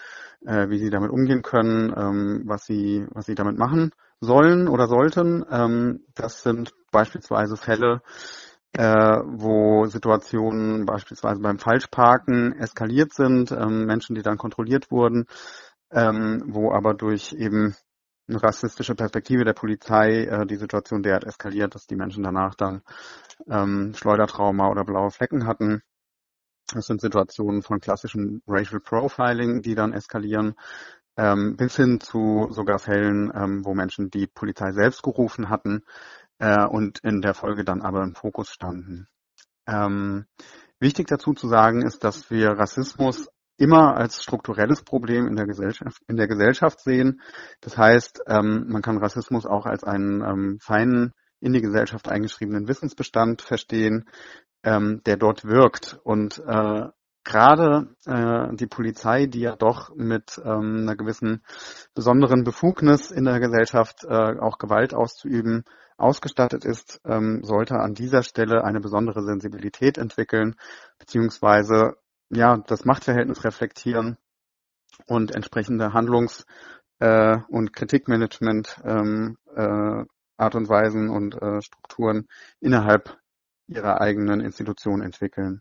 äh, 0.45 0.69
wie 0.69 0.79
sie 0.79 0.91
damit 0.91 1.11
umgehen 1.11 1.43
können, 1.43 1.95
ähm, 1.97 2.43
was 2.45 2.67
sie, 2.67 3.07
was 3.11 3.27
sie 3.27 3.35
damit 3.35 3.57
machen 3.57 3.93
sollen 4.21 4.69
oder 4.69 4.89
sollten. 4.89 5.45
Ähm, 5.51 6.05
das 6.15 6.43
sind 6.43 6.75
beispielsweise 6.91 7.57
Fälle, 7.57 8.03
äh, 8.77 9.19
wo 9.25 9.87
Situationen 9.87 10.85
beispielsweise 10.85 11.41
beim 11.41 11.59
Falschparken 11.59 12.53
eskaliert 12.59 13.13
sind, 13.13 13.53
ähm, 13.53 13.87
Menschen, 13.87 14.15
die 14.15 14.23
dann 14.23 14.39
kontrolliert 14.39 14.91
wurden, 14.91 15.27
ähm, 15.91 16.43
wo 16.47 16.73
aber 16.73 16.95
durch 16.95 17.33
eben 17.33 17.77
eine 18.27 18.43
rassistische 18.43 18.95
Perspektive 18.95 19.45
der 19.45 19.53
Polizei 19.53 20.25
äh, 20.25 20.47
die 20.47 20.57
Situation 20.57 21.03
derart 21.03 21.25
eskaliert, 21.25 21.75
dass 21.75 21.87
die 21.87 21.97
Menschen 21.97 22.25
danach 22.25 22.55
dann 22.55 22.83
ähm, 23.49 23.93
Schleudertrauma 23.95 24.69
oder 24.71 24.85
blaue 24.85 25.11
Flecken 25.11 25.47
hatten. 25.47 25.83
Das 26.73 26.87
sind 26.87 27.01
Situationen 27.01 27.63
von 27.63 27.81
klassischem 27.81 28.43
Racial 28.49 28.81
Profiling, 28.81 29.61
die 29.61 29.75
dann 29.75 29.93
eskalieren, 29.93 30.55
ähm, 31.17 31.57
bis 31.57 31.77
hin 31.77 32.01
zu 32.01 32.49
sogar 32.51 32.79
Fällen, 32.79 33.31
ähm, 33.35 33.65
wo 33.65 33.75
Menschen 33.75 34.11
die 34.11 34.27
Polizei 34.27 34.73
selbst 34.73 35.03
gerufen 35.03 35.51
hatten, 35.51 35.85
äh, 36.44 36.66
und 36.66 36.98
in 36.98 37.22
der 37.22 37.33
Folge 37.33 37.64
dann 37.64 37.80
aber 37.80 38.02
im 38.02 38.14
Fokus 38.14 38.50
standen. 38.50 39.09
Ähm, 39.66 40.26
wichtig 40.78 41.07
dazu 41.07 41.33
zu 41.33 41.48
sagen 41.48 41.80
ist, 41.80 42.04
dass 42.04 42.30
wir 42.30 42.50
Rassismus 42.50 43.28
immer 43.57 43.96
als 43.96 44.22
strukturelles 44.22 44.83
Problem 44.83 45.26
in 45.26 45.37
der 45.37 45.46
Gesellschaft, 45.46 46.02
in 46.07 46.16
der 46.16 46.28
Gesellschaft 46.28 46.80
sehen. 46.80 47.22
Das 47.62 47.78
heißt, 47.78 48.24
ähm, 48.26 48.66
man 48.68 48.83
kann 48.83 48.98
Rassismus 48.98 49.46
auch 49.46 49.64
als 49.64 49.85
einen 49.85 50.20
ähm, 50.20 50.59
feinen 50.61 51.14
in 51.40 51.54
die 51.54 51.62
Gesellschaft 51.62 52.09
eingeschriebenen 52.09 52.68
Wissensbestand 52.68 53.40
verstehen, 53.40 54.04
ähm, 54.64 55.00
der 55.07 55.16
dort 55.16 55.44
wirkt. 55.44 55.98
Und 56.02 56.42
äh, 56.46 56.88
gerade 57.22 57.94
äh, 58.04 58.54
die 58.54 58.66
Polizei, 58.66 59.26
die 59.26 59.40
ja 59.40 59.57
doch 59.57 59.94
mit 59.94 60.38
ähm, 60.44 60.80
einer 60.83 60.96
gewissen 60.96 61.42
besonderen 61.94 62.44
Befugnis 62.44 63.11
in 63.11 63.24
der 63.24 63.40
Gesellschaft 63.40 64.04
äh, 64.04 64.38
auch 64.38 64.59
Gewalt 64.59 64.94
auszuüben, 64.94 65.64
ausgestattet 65.96 66.64
ist, 66.64 67.00
ähm, 67.04 67.42
sollte 67.44 67.76
an 67.76 67.94
dieser 67.94 68.22
Stelle 68.22 68.64
eine 68.64 68.80
besondere 68.80 69.22
Sensibilität 69.22 69.98
entwickeln, 69.98 70.57
beziehungsweise 70.98 71.96
ja 72.30 72.57
das 72.66 72.85
Machtverhältnis 72.85 73.44
reflektieren 73.44 74.16
und 75.07 75.35
entsprechende 75.35 75.92
Handlungs- 75.92 76.44
äh, 76.98 77.38
und 77.48 77.72
Kritikmanagement 77.72 78.80
ähm, 78.85 79.37
äh, 79.54 80.04
Art 80.37 80.54
und 80.54 80.68
Weisen 80.68 81.11
und 81.11 81.40
äh, 81.40 81.62
Strukturen 81.62 82.26
innerhalb 82.61 83.16
ihrer 83.66 84.00
eigenen 84.00 84.40
Institution 84.40 85.00
entwickeln. 85.00 85.61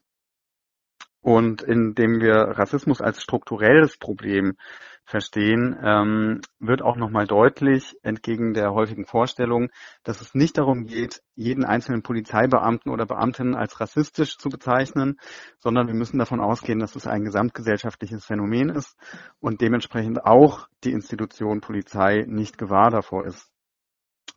Und 1.24 1.62
indem 1.62 2.20
wir 2.20 2.36
Rassismus 2.36 3.02
als 3.02 3.24
strukturelles 3.24 3.98
Problem 3.98 4.58
verstehen, 5.06 5.78
ähm, 5.82 6.42
wird 6.60 6.82
auch 6.82 6.98
nochmal 6.98 7.28
deutlich, 7.28 7.96
entgegen 8.04 8.54
der 8.54 8.74
häufigen 8.74 9.06
Vorstellung, 9.06 9.70
dass 10.04 10.20
es 10.20 10.36
nicht 10.36 10.58
darum 10.58 10.86
geht, 10.86 11.22
jeden 11.36 11.64
einzelnen 11.64 12.04
Polizeibeamten 12.04 12.92
oder 12.92 13.06
Beamtin 13.06 13.56
als 13.56 13.80
rassistisch 13.80 14.38
zu 14.38 14.50
bezeichnen, 14.50 15.18
sondern 15.60 15.88
wir 15.88 15.94
müssen 15.94 16.20
davon 16.20 16.42
ausgehen, 16.42 16.80
dass 16.80 16.96
es 16.96 17.08
ein 17.08 17.24
gesamtgesellschaftliches 17.24 18.26
Phänomen 18.26 18.70
ist 18.70 18.98
und 19.40 19.62
dementsprechend 19.62 20.26
auch 20.26 20.68
die 20.84 20.92
Institution 20.92 21.62
Polizei 21.62 22.26
nicht 22.28 22.58
gewahr 22.58 22.92
davor 22.92 23.26
ist. 23.26 23.50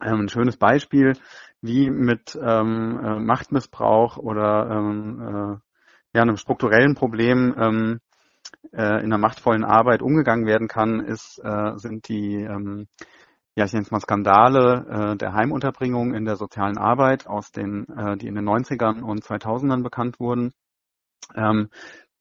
Ähm, 0.01 0.23
ein 0.23 0.29
schönes 0.29 0.57
Beispiel, 0.57 1.15
wie 1.63 1.91
mit 1.91 2.39
ähm, 2.41 3.01
äh, 3.03 3.19
Machtmissbrauch 3.19 4.19
oder 4.19 4.71
ähm, 4.71 5.21
äh, 5.21 5.66
ja, 6.17 6.23
einem 6.23 6.39
strukturellen 6.39 6.95
Problem 6.95 7.55
ähm, 7.59 8.01
äh, 8.73 9.01
in 9.01 9.13
einer 9.13 9.19
machtvollen 9.19 9.65
Arbeit 9.65 10.01
umgegangen 10.01 10.47
werden 10.47 10.67
kann, 10.67 11.01
ist, 11.01 11.39
äh, 11.45 11.77
sind 11.77 12.09
die, 12.09 12.37
ähm, 12.37 12.89
ja, 13.55 13.67
ich 13.67 13.75
nenne 13.75 13.85
es 13.85 13.91
mal 13.91 14.01
Skandale 14.01 15.13
äh, 15.13 15.17
der 15.19 15.35
Heimunterbringung 15.35 16.15
in 16.15 16.25
der 16.25 16.37
sozialen 16.37 16.79
Arbeit 16.79 17.27
aus 17.27 17.53
den, 17.53 17.87
äh, 17.95 18.17
die 18.17 18.29
in 18.29 18.35
den 18.35 18.49
90ern 18.49 19.03
und 19.03 19.25
2000ern 19.25 19.83
bekannt 19.83 20.19
wurden. 20.19 20.55
Ähm, 21.35 21.69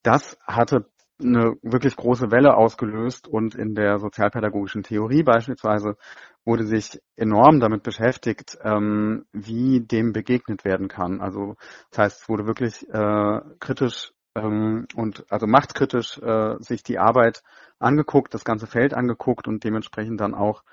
das 0.03 0.37
hatte 0.45 0.89
eine 1.21 1.55
wirklich 1.61 1.95
große 1.95 2.31
Welle 2.31 2.55
ausgelöst 2.55 3.27
und 3.27 3.55
in 3.55 3.73
der 3.75 3.99
sozialpädagogischen 3.99 4.83
Theorie 4.83 5.23
beispielsweise 5.23 5.97
wurde 6.43 6.65
sich 6.65 6.99
enorm 7.15 7.59
damit 7.59 7.83
beschäftigt, 7.83 8.57
ähm, 8.63 9.25
wie 9.31 9.81
dem 9.81 10.13
begegnet 10.13 10.65
werden 10.65 10.87
kann. 10.87 11.21
Also 11.21 11.55
das 11.91 11.99
heißt, 11.99 12.21
es 12.21 12.29
wurde 12.29 12.45
wirklich 12.45 12.87
äh, 12.89 13.41
kritisch 13.59 14.13
ähm, 14.35 14.87
und 14.95 15.25
also 15.31 15.47
machtkritisch 15.47 16.19
äh, 16.19 16.55
sich 16.59 16.83
die 16.83 16.99
Arbeit 16.99 17.41
angeguckt, 17.79 18.33
das 18.33 18.43
ganze 18.43 18.67
Feld 18.67 18.93
angeguckt 18.93 19.47
und 19.47 19.63
dementsprechend 19.63 20.19
dann 20.19 20.35
auch 20.35 20.63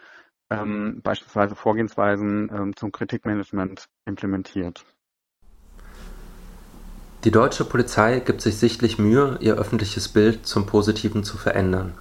ähm, 0.51 1.01
beispielsweise 1.03 1.55
Vorgehensweisen 1.55 2.51
ähm, 2.53 2.77
zum 2.77 2.93
Kritikmanagement 2.93 3.87
implementiert. 4.05 4.85
Die 7.25 7.31
deutsche 7.31 7.65
Polizei 7.65 8.19
gibt 8.19 8.41
sich 8.41 8.57
sichtlich 8.57 8.99
Mühe, 8.99 9.37
ihr 9.39 9.55
öffentliches 9.55 10.09
Bild 10.09 10.45
zum 10.45 10.67
Positiven 10.67 11.23
zu 11.23 11.39
verändern. 11.39 11.93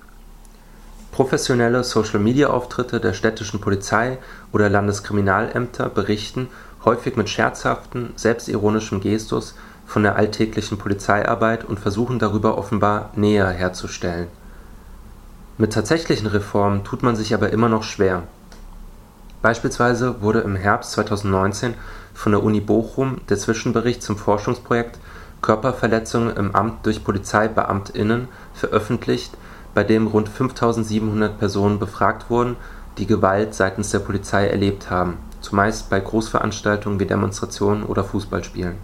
Professionelle 1.12 1.84
Social-Media-Auftritte 1.84 2.99
der 2.99 3.13
städtischen 3.13 3.62
Polizei 3.62 4.17
oder 4.51 4.67
Landeskriminalämter 4.67 5.89
berichten, 5.89 6.47
häufig 6.86 7.17
mit 7.17 7.29
scherzhaften, 7.29 8.13
selbstironischem 8.15 8.99
Gestus, 8.99 9.53
von 9.86 10.01
der 10.01 10.15
alltäglichen 10.15 10.79
Polizeiarbeit 10.79 11.65
und 11.65 11.79
versuchen 11.79 12.17
darüber 12.17 12.57
offenbar 12.57 13.12
Nähe 13.15 13.47
herzustellen. 13.47 14.27
Mit 15.60 15.73
tatsächlichen 15.73 16.25
Reformen 16.25 16.84
tut 16.84 17.03
man 17.03 17.15
sich 17.15 17.36
aber 17.36 17.51
immer 17.51 17.69
noch 17.69 17.84
schwer. 17.84 18.23
Beispielsweise 19.43 20.21
wurde 20.21 20.39
im 20.39 20.55
Herbst 20.55 20.93
2019 20.93 21.75
von 22.13 22.32
der 22.32 22.43
Uni 22.43 22.60
Bochum 22.60 23.21
der 23.30 23.38
Zwischenbericht 23.38 24.04
zum 24.04 24.17
Forschungsprojekt 24.17 25.00
Körperverletzungen 25.41 26.36
im 26.38 26.56
Amt 26.56 26.86
durch 26.86 27.04
PolizeibeamtInnen 27.04 28.28
veröffentlicht, 28.54 29.36
bei 29.74 29.84
dem 29.84 30.08
rund 30.08 30.30
5700 30.30 31.39
Personen 31.39 31.80
befragt 31.80 32.30
wurden, 32.30 32.58
die 32.97 33.08
Gewalt 33.08 33.56
seitens 33.56 33.89
der 33.91 34.00
Polizei 34.00 34.47
erlebt 34.47 34.89
haben, 34.89 35.17
zumeist 35.39 35.89
bei 35.89 36.00
Großveranstaltungen 36.00 37.00
wie 37.00 37.06
Demonstrationen 37.06 37.84
oder 37.84 38.04
Fußballspielen. 38.04 38.76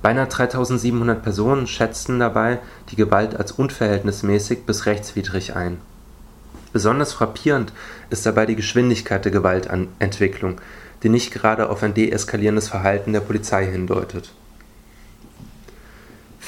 Beinahe 0.00 0.28
3700 0.28 1.22
Personen 1.22 1.66
schätzten 1.66 2.20
dabei 2.20 2.60
die 2.90 2.96
Gewalt 2.96 3.36
als 3.36 3.52
unverhältnismäßig 3.52 4.64
bis 4.64 4.86
rechtswidrig 4.86 5.56
ein. 5.56 5.78
Besonders 6.72 7.12
frappierend 7.12 7.72
ist 8.08 8.24
dabei 8.24 8.46
die 8.46 8.54
Geschwindigkeit 8.54 9.24
der 9.24 9.32
Gewaltentwicklung, 9.32 10.60
die 11.02 11.08
nicht 11.08 11.32
gerade 11.32 11.70
auf 11.70 11.82
ein 11.82 11.94
deeskalierendes 11.94 12.68
Verhalten 12.68 13.12
der 13.12 13.20
Polizei 13.20 13.66
hindeutet 13.66 14.32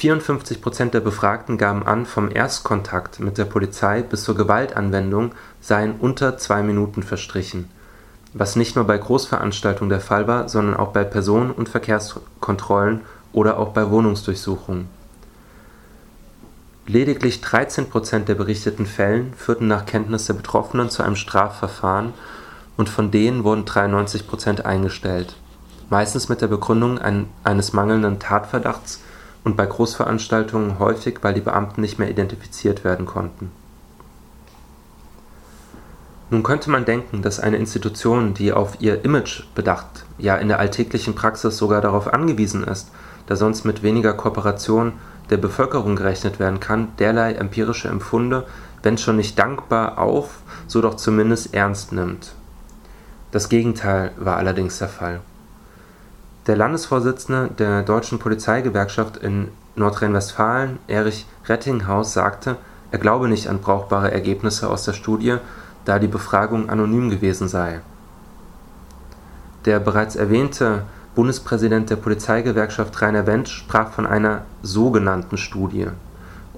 54 0.00 0.62
Prozent 0.62 0.94
der 0.94 1.00
Befragten 1.00 1.58
gaben 1.58 1.86
an, 1.86 2.06
vom 2.06 2.30
Erstkontakt 2.34 3.20
mit 3.20 3.36
der 3.36 3.44
Polizei 3.44 4.00
bis 4.00 4.24
zur 4.24 4.34
Gewaltanwendung 4.34 5.32
seien 5.60 5.96
unter 6.00 6.38
zwei 6.38 6.62
Minuten 6.62 7.02
verstrichen, 7.02 7.68
was 8.32 8.56
nicht 8.56 8.76
nur 8.76 8.86
bei 8.86 8.96
Großveranstaltungen 8.96 9.90
der 9.90 10.00
Fall 10.00 10.26
war, 10.26 10.48
sondern 10.48 10.74
auch 10.74 10.92
bei 10.92 11.04
Personen 11.04 11.50
und 11.50 11.68
Verkehrskontrollen 11.68 13.02
oder 13.34 13.58
auch 13.58 13.74
bei 13.74 13.90
Wohnungsdurchsuchungen. 13.90 14.88
Lediglich 16.86 17.42
13 17.42 17.90
Prozent 17.90 18.30
der 18.30 18.36
berichteten 18.36 18.86
Fällen 18.86 19.34
führten 19.34 19.68
nach 19.68 19.84
Kenntnis 19.84 20.24
der 20.24 20.32
Betroffenen 20.32 20.88
zu 20.88 21.02
einem 21.02 21.16
Strafverfahren 21.16 22.14
und 22.80 22.88
von 22.88 23.10
denen 23.10 23.44
wurden 23.44 23.66
93 23.66 24.26
Prozent 24.26 24.64
eingestellt, 24.64 25.36
meistens 25.90 26.30
mit 26.30 26.40
der 26.40 26.46
Begründung 26.46 26.98
ein, 26.98 27.28
eines 27.44 27.74
mangelnden 27.74 28.18
Tatverdachts 28.18 29.02
und 29.44 29.54
bei 29.54 29.66
Großveranstaltungen 29.66 30.78
häufig, 30.78 31.18
weil 31.20 31.34
die 31.34 31.42
Beamten 31.42 31.82
nicht 31.82 31.98
mehr 31.98 32.08
identifiziert 32.08 32.82
werden 32.82 33.04
konnten. 33.04 33.52
Nun 36.30 36.42
könnte 36.42 36.70
man 36.70 36.86
denken, 36.86 37.20
dass 37.20 37.38
eine 37.38 37.58
Institution, 37.58 38.32
die 38.32 38.50
auf 38.50 38.80
ihr 38.80 39.04
Image 39.04 39.42
bedacht, 39.54 40.06
ja 40.16 40.36
in 40.36 40.48
der 40.48 40.58
alltäglichen 40.58 41.14
Praxis 41.14 41.58
sogar 41.58 41.82
darauf 41.82 42.10
angewiesen 42.10 42.64
ist, 42.64 42.90
da 43.26 43.36
sonst 43.36 43.66
mit 43.66 43.82
weniger 43.82 44.14
Kooperation 44.14 44.94
der 45.28 45.36
Bevölkerung 45.36 45.96
gerechnet 45.96 46.38
werden 46.40 46.60
kann, 46.60 46.88
derlei 46.98 47.34
empirische 47.34 47.88
Empfunde, 47.88 48.46
wenn 48.82 48.96
schon 48.96 49.18
nicht 49.18 49.38
dankbar 49.38 49.98
auf, 49.98 50.38
so 50.66 50.80
doch 50.80 50.94
zumindest 50.94 51.52
ernst 51.52 51.92
nimmt. 51.92 52.32
Das 53.32 53.48
Gegenteil 53.48 54.10
war 54.16 54.36
allerdings 54.36 54.78
der 54.78 54.88
Fall. 54.88 55.20
Der 56.46 56.56
Landesvorsitzende 56.56 57.50
der 57.58 57.82
Deutschen 57.82 58.18
Polizeigewerkschaft 58.18 59.18
in 59.18 59.48
Nordrhein-Westfalen, 59.76 60.78
Erich 60.88 61.26
Rettinghaus, 61.46 62.12
sagte, 62.12 62.56
er 62.90 62.98
glaube 62.98 63.28
nicht 63.28 63.48
an 63.48 63.60
brauchbare 63.60 64.10
Ergebnisse 64.10 64.68
aus 64.68 64.84
der 64.84 64.94
Studie, 64.94 65.36
da 65.84 65.98
die 65.98 66.08
Befragung 66.08 66.68
anonym 66.68 67.08
gewesen 67.08 67.46
sei. 67.46 67.80
Der 69.64 69.78
bereits 69.78 70.16
erwähnte 70.16 70.82
Bundespräsident 71.14 71.90
der 71.90 71.96
Polizeigewerkschaft 71.96 73.00
Rainer 73.00 73.26
Wendt 73.26 73.48
sprach 73.48 73.92
von 73.92 74.06
einer 74.06 74.42
sogenannten 74.62 75.36
Studie, 75.36 75.88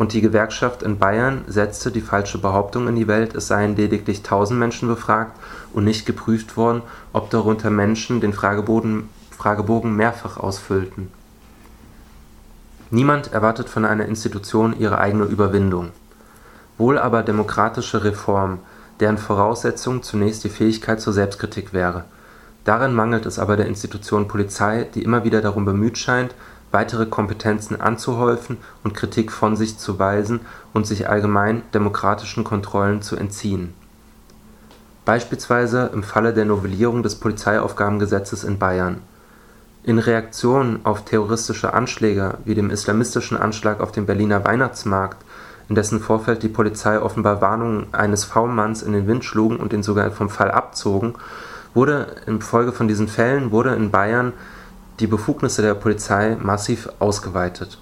und 0.03 0.15
die 0.15 0.21
Gewerkschaft 0.21 0.83
in 0.83 0.99
Bayern 0.99 1.45
setzte 1.47 1.93
die 1.93 2.01
falsche 2.01 2.39
Behauptung 2.39 2.89
in 2.89 2.97
die 2.97 3.07
Welt, 3.07 3.37
es 3.37 3.47
seien 3.47 3.77
lediglich 3.77 4.19
1000 4.19 4.59
Menschen 4.59 4.89
befragt 4.89 5.39
und 5.73 5.85
nicht 5.85 6.07
geprüft 6.07 6.57
worden, 6.57 6.83
ob 7.13 7.31
darunter 7.31 7.71
Menschen 7.71 8.21
den 8.21 8.33
Fragebogen 8.33 9.07
mehrfach 9.97 10.39
ausfüllten. 10.39 11.13
Niemand 12.91 13.33
erwartet 13.33 13.69
von 13.69 13.85
einer 13.85 14.07
Institution 14.07 14.77
ihre 14.77 14.99
eigene 14.99 15.23
Überwindung. 15.23 15.93
Wohl 16.79 16.99
aber 16.99 17.23
demokratische 17.23 18.03
Reform, 18.03 18.59
deren 18.99 19.19
Voraussetzung 19.19 20.03
zunächst 20.03 20.43
die 20.43 20.49
Fähigkeit 20.49 21.01
zur 21.01 21.13
Selbstkritik 21.13 21.73
wäre. 21.73 22.07
Darin 22.65 22.93
mangelt 22.93 23.25
es 23.25 23.39
aber 23.39 23.57
der 23.57 23.67
Institution 23.67 24.27
Polizei, 24.27 24.89
die 24.97 25.05
immer 25.05 25.23
wieder 25.23 25.43
darum 25.43 25.65
bemüht 25.65 25.97
scheint, 25.97 26.35
weitere 26.73 27.07
Kompetenzen 27.07 27.81
anzuhäufen 27.81 28.59
und 28.83 28.95
Kritik 28.95 29.31
von 29.31 29.57
sich 29.57 29.79
zu 29.79 29.99
weisen 29.99 30.41
und 30.73 30.87
sich 30.87 31.09
allgemein 31.09 31.63
demokratischen 31.73 32.45
Kontrollen 32.45 33.03
zu 33.03 33.17
entziehen. 33.17 33.75
Beispielsweise 35.05 35.91
im 35.93 36.03
Falle 36.03 36.33
der 36.33 36.45
Novellierung 36.45 37.03
des 37.03 37.17
Polizeiaufgabengesetzes 37.17 38.45
in 38.45 38.59
Bayern 38.59 39.03
in 39.85 39.99
Reaktion 39.99 40.81
auf 40.85 41.05
terroristische 41.05 41.75
Anschläge 41.75 42.39
wie 42.45 42.55
dem 42.55 42.71
islamistischen 42.71 43.37
Anschlag 43.37 43.81
auf 43.81 43.93
dem 43.93 44.07
Berliner 44.07 44.45
Weihnachtsmarkt, 44.45 45.25
in 45.69 45.75
dessen 45.75 46.01
Vorfeld 46.01 46.43
die 46.43 46.49
Polizei 46.49 47.01
offenbar 47.01 47.41
Warnungen 47.41 47.93
eines 47.93 48.25
V-Manns 48.25 48.83
in 48.83 48.93
den 48.93 49.07
Wind 49.07 49.25
schlugen 49.25 49.57
und 49.57 49.73
ihn 49.73 49.83
sogar 49.83 50.11
vom 50.11 50.29
Fall 50.29 50.51
abzogen, 50.51 51.15
wurde 51.75 52.15
infolge 52.27 52.73
von 52.73 52.87
diesen 52.87 53.09
Fällen 53.09 53.51
wurde 53.51 53.75
in 53.75 53.91
Bayern 53.91 54.33
die 55.03 55.07
Befugnisse 55.07 55.61
der 55.61 55.75
Polizei 55.75 56.37
massiv 56.41 56.89
ausgeweitet. 56.99 57.79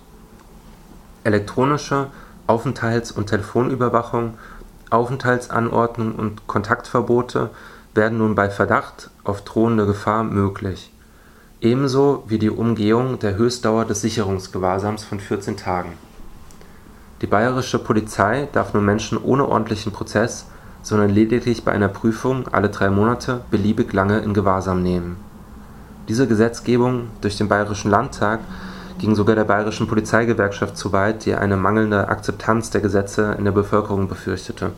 Elektronische 1.22 2.09
Aufenthalts- 2.48 3.12
und 3.12 3.26
Telefonüberwachung, 3.26 4.35
Aufenthaltsanordnung 4.90 6.16
und 6.16 6.46
Kontaktverbote 6.48 7.50
werden 7.94 8.18
nun 8.18 8.35
bei 8.35 8.50
Verdacht 8.50 9.11
auf 9.22 9.42
drohende 9.42 9.87
Gefahr 9.87 10.24
möglich 10.24 10.90
ebenso 11.61 12.24
wie 12.26 12.38
die 12.38 12.50
Umgehung 12.50 13.18
der 13.18 13.37
Höchstdauer 13.37 13.85
des 13.85 14.00
Sicherungsgewahrsams 14.00 15.04
von 15.04 15.20
14 15.20 15.56
Tagen. 15.56 15.92
Die 17.20 17.26
bayerische 17.26 17.78
Polizei 17.78 18.48
darf 18.52 18.72
nun 18.72 18.85
Menschen 18.85 19.18
ohne 19.18 19.46
ordentlichen 19.46 19.92
Prozess, 19.92 20.46
sondern 20.83 21.11
lediglich 21.11 21.64
bei 21.64 21.72
einer 21.72 21.88
Prüfung 21.88 22.48
alle 22.48 22.70
drei 22.70 22.88
Monate 22.88 23.42
beliebig 23.50 23.92
lange 23.92 24.20
in 24.20 24.33
Gewahrsam 24.33 24.83
nehmen. 24.83 25.18
Diese 26.11 26.27
Gesetzgebung 26.27 27.07
durch 27.20 27.38
den 27.38 27.46
Bayerischen 27.46 27.88
Landtag 27.88 28.40
ging 28.99 29.14
sogar 29.14 29.37
der 29.37 29.44
Bayerischen 29.44 29.87
Polizeigewerkschaft 29.87 30.77
zu 30.77 30.90
weit, 30.90 31.25
die 31.25 31.37
eine 31.37 31.57
mangelnde 31.57 32.09
Akzeptanz 32.09 32.70
der 32.70 32.81
Gesetze 32.81 33.37
in 33.38 33.44
der 33.44 33.53
Bevölkerung 33.53 34.09
befürchtete. 34.09 34.73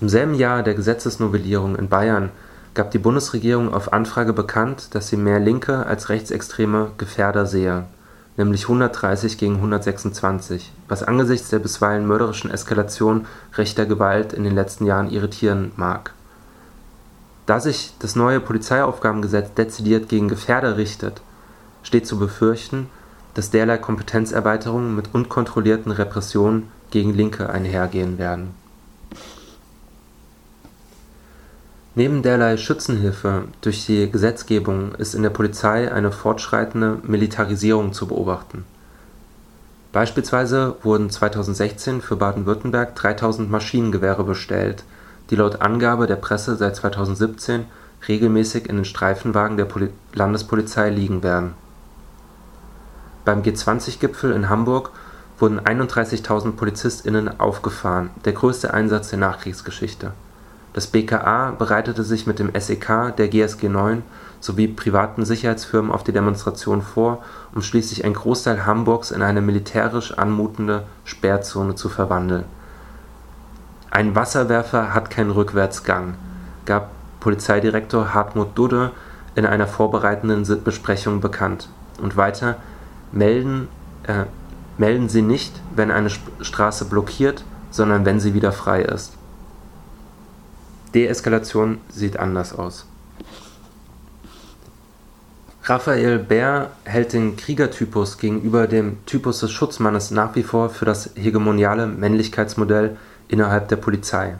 Im 0.00 0.08
selben 0.08 0.34
Jahr 0.34 0.64
der 0.64 0.74
Gesetzesnovellierung 0.74 1.76
in 1.76 1.88
Bayern 1.88 2.30
gab 2.74 2.90
die 2.90 2.98
Bundesregierung 2.98 3.72
auf 3.72 3.92
Anfrage 3.92 4.32
bekannt, 4.32 4.92
dass 4.96 5.06
sie 5.06 5.16
mehr 5.16 5.38
linke 5.38 5.86
als 5.86 6.08
rechtsextreme 6.08 6.90
Gefährder 6.98 7.46
sehe, 7.46 7.84
nämlich 8.36 8.64
130 8.64 9.38
gegen 9.38 9.54
126, 9.54 10.72
was 10.88 11.04
angesichts 11.04 11.50
der 11.50 11.60
bisweilen 11.60 12.08
mörderischen 12.08 12.50
Eskalation 12.50 13.26
rechter 13.54 13.86
Gewalt 13.86 14.32
in 14.32 14.42
den 14.42 14.56
letzten 14.56 14.84
Jahren 14.84 15.08
irritieren 15.08 15.70
mag. 15.76 16.12
Da 17.48 17.58
sich 17.58 17.94
das 17.98 18.14
neue 18.14 18.38
Polizeiaufgabengesetz 18.38 19.52
dezidiert 19.54 20.08
gegen 20.08 20.28
Gefährder 20.28 20.76
richtet, 20.76 21.20
steht 21.82 22.06
zu 22.06 22.20
befürchten, 22.20 22.88
dass 23.34 23.50
derlei 23.50 23.78
Kompetenzerweiterungen 23.78 24.94
mit 24.94 25.12
unkontrollierten 25.12 25.90
Repressionen 25.90 26.68
gegen 26.92 27.12
Linke 27.12 27.50
einhergehen 27.50 28.18
werden 28.18 28.54
Neben 31.98 32.22
derlei 32.22 32.56
Schützenhilfe 32.56 33.48
durch 33.60 33.84
die 33.86 34.08
Gesetzgebung 34.08 34.94
ist 34.94 35.16
in 35.16 35.24
der 35.24 35.30
Polizei 35.30 35.90
eine 35.90 36.12
fortschreitende 36.12 36.98
Militarisierung 37.02 37.92
zu 37.92 38.06
beobachten. 38.06 38.64
Beispielsweise 39.90 40.76
wurden 40.84 41.10
2016 41.10 42.00
für 42.00 42.14
Baden-Württemberg 42.14 42.94
3000 42.94 43.50
Maschinengewehre 43.50 44.22
bestellt, 44.22 44.84
die 45.30 45.36
laut 45.36 45.60
Angabe 45.60 46.06
der 46.06 46.16
Presse 46.16 46.56
seit 46.56 46.76
2017 46.76 47.64
regelmäßig 48.06 48.68
in 48.68 48.76
den 48.76 48.84
Streifenwagen 48.84 49.56
der 49.56 49.68
Landespolizei 50.14 50.90
liegen 50.90 51.22
werden. 51.22 51.54
Beim 53.24 53.42
G20-Gipfel 53.42 54.32
in 54.32 54.48
Hamburg 54.48 54.90
wurden 55.38 55.60
31.000 55.60 56.52
PolizistInnen 56.52 57.40
aufgefahren, 57.40 58.10
der 58.24 58.32
größte 58.32 58.72
Einsatz 58.72 59.10
der 59.10 59.18
Nachkriegsgeschichte 59.18 60.12
das 60.78 60.86
BKA 60.86 61.52
bereitete 61.58 62.04
sich 62.04 62.28
mit 62.28 62.38
dem 62.38 62.52
SEK 62.56 63.16
der 63.16 63.26
GSG 63.26 63.68
9 63.68 64.04
sowie 64.38 64.68
privaten 64.68 65.24
Sicherheitsfirmen 65.24 65.90
auf 65.90 66.04
die 66.04 66.12
Demonstration 66.12 66.82
vor, 66.82 67.24
um 67.52 67.62
schließlich 67.62 68.04
einen 68.04 68.14
Großteil 68.14 68.64
Hamburgs 68.64 69.10
in 69.10 69.22
eine 69.22 69.40
militärisch 69.40 70.12
anmutende 70.12 70.84
Sperrzone 71.04 71.74
zu 71.74 71.88
verwandeln. 71.88 72.44
Ein 73.90 74.14
Wasserwerfer 74.14 74.94
hat 74.94 75.10
keinen 75.10 75.30
Rückwärtsgang, 75.30 76.14
gab 76.66 76.90
Polizeidirektor 77.20 78.14
Hartmut 78.14 78.56
Dudde 78.56 78.92
in 79.34 79.46
einer 79.46 79.66
vorbereitenden 79.66 80.44
Besprechung 80.62 81.20
bekannt. 81.20 81.68
Und 82.00 82.16
weiter: 82.16 82.56
melden, 83.12 83.68
äh, 84.04 84.24
melden 84.76 85.08
Sie 85.08 85.22
nicht, 85.22 85.60
wenn 85.74 85.90
eine 85.90 86.10
Straße 86.10 86.84
blockiert, 86.84 87.44
sondern 87.70 88.04
wenn 88.04 88.20
sie 88.20 88.34
wieder 88.34 88.52
frei 88.52 88.82
ist. 88.82 89.12
Deeskalation 90.94 91.78
sieht 91.88 92.18
anders 92.18 92.54
aus. 92.54 92.86
Raphael 95.64 96.18
Bär 96.18 96.70
hält 96.84 97.12
den 97.12 97.36
Kriegertypus 97.36 98.16
gegenüber 98.16 98.66
dem 98.66 99.04
Typus 99.04 99.40
des 99.40 99.50
Schutzmannes 99.50 100.10
nach 100.10 100.34
wie 100.34 100.42
vor 100.42 100.70
für 100.70 100.86
das 100.86 101.10
hegemoniale 101.14 101.86
Männlichkeitsmodell 101.86 102.96
innerhalb 103.28 103.68
der 103.68 103.76
Polizei. 103.76 104.36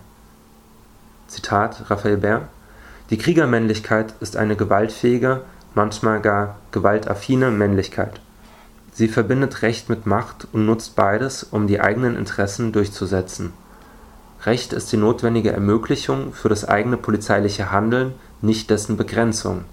Zitat 1.28 1.90
Raphael 1.90 2.16
Bär 2.16 2.48
Die 3.10 3.18
Kriegermännlichkeit 3.18 4.14
ist 4.20 4.36
eine 4.36 4.56
gewaltfähige, 4.56 5.42
manchmal 5.74 6.20
gar 6.20 6.56
gewaltaffine 6.72 7.50
Männlichkeit. 7.50 8.20
Sie 8.92 9.08
verbindet 9.08 9.62
Recht 9.62 9.88
mit 9.88 10.06
Macht 10.06 10.48
und 10.52 10.66
nutzt 10.66 10.96
beides, 10.96 11.44
um 11.44 11.66
die 11.66 11.80
eigenen 11.80 12.16
Interessen 12.16 12.72
durchzusetzen 12.72 13.52
Recht 14.44 14.72
ist 14.72 14.92
die 14.92 14.96
notwendige 14.96 15.52
Ermöglichung 15.52 16.32
für 16.32 16.48
das 16.48 16.64
eigene 16.64 16.96
polizeiliche 16.96 17.72
Handeln, 17.72 18.14
nicht 18.40 18.70
dessen 18.70 18.96
Begrenzung. 18.96 19.64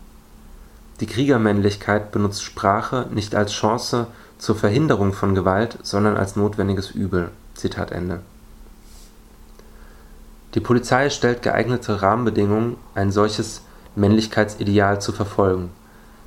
Die 0.99 1.05
Kriegermännlichkeit 1.05 2.11
benutzt 2.11 2.43
Sprache 2.43 3.07
nicht 3.11 3.35
als 3.35 3.51
Chance 3.51 4.07
zur 4.39 4.55
Verhinderung 4.55 5.13
von 5.13 5.35
Gewalt, 5.35 5.77
sondern 5.83 6.17
als 6.17 6.35
notwendiges 6.35 6.89
Übel. 6.91 7.29
Zitat 7.53 7.91
Ende. 7.91 8.21
Die 10.55 10.61
Polizei 10.61 11.09
stellt 11.09 11.41
geeignete 11.41 12.01
Rahmenbedingungen, 12.01 12.77
ein 12.95 13.11
solches 13.11 13.61
Männlichkeitsideal 13.95 15.01
zu 15.01 15.11
verfolgen. 15.11 15.69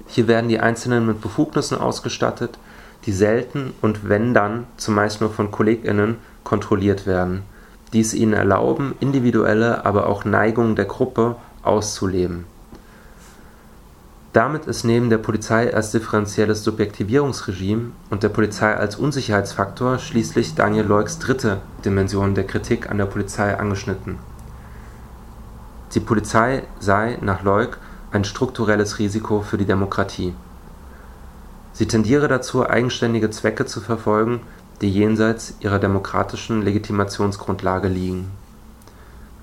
Hier 0.07 0.29
werden 0.29 0.51
die 0.51 0.61
Einzelnen 0.61 1.07
mit 1.07 1.23
Befugnissen 1.23 1.79
ausgestattet, 1.79 2.59
die 3.07 3.13
selten 3.13 3.73
und 3.81 4.09
wenn 4.09 4.35
dann 4.35 4.67
zumeist 4.77 5.23
nur 5.23 5.31
von 5.31 5.51
KollegInnen 5.51 6.17
kontrolliert 6.45 7.07
werden, 7.07 7.43
die 7.95 8.01
es 8.01 8.13
ihnen 8.13 8.35
erlauben, 8.35 8.95
individuelle, 9.01 9.87
aber 9.87 10.07
auch 10.07 10.27
Neigungen 10.27 10.77
der 10.77 10.85
Gruppe 10.85 11.37
auszuleben. 11.63 12.45
Damit 14.35 14.67
ist 14.67 14.85
neben 14.85 15.09
der 15.09 15.19
Polizei 15.19 15.73
als 15.73 15.91
differenzielles 15.91 16.63
Subjektivierungsregime 16.63 17.93
und 18.11 18.23
der 18.23 18.29
Polizei 18.29 18.75
als 18.75 18.97
Unsicherheitsfaktor 18.97 19.99
schließlich 19.99 20.55
Daniel 20.55 20.85
Leugs 20.85 21.19
dritte 21.19 21.61
Dimension 21.85 22.35
der 22.35 22.47
Kritik 22.47 22.91
an 22.91 22.99
der 22.99 23.07
Polizei 23.07 23.57
angeschnitten. 23.57 24.19
Die 25.95 26.01
Polizei 26.01 26.65
sei 26.79 27.17
nach 27.23 27.43
Leuk 27.43 27.79
ein 28.13 28.25
strukturelles 28.25 28.99
Risiko 28.99 29.41
für 29.41 29.57
die 29.57 29.65
Demokratie. 29.65 30.35
Sie 31.73 31.87
tendiere 31.89 32.29
dazu, 32.29 32.69
eigenständige 32.69 33.31
Zwecke 33.31 33.65
zu 33.65 33.81
verfolgen, 33.81 34.41
die 34.83 34.91
jenseits 34.91 35.55
ihrer 35.61 35.79
demokratischen 35.79 36.63
Legitimationsgrundlage 36.63 37.89
liegen. 37.89 38.31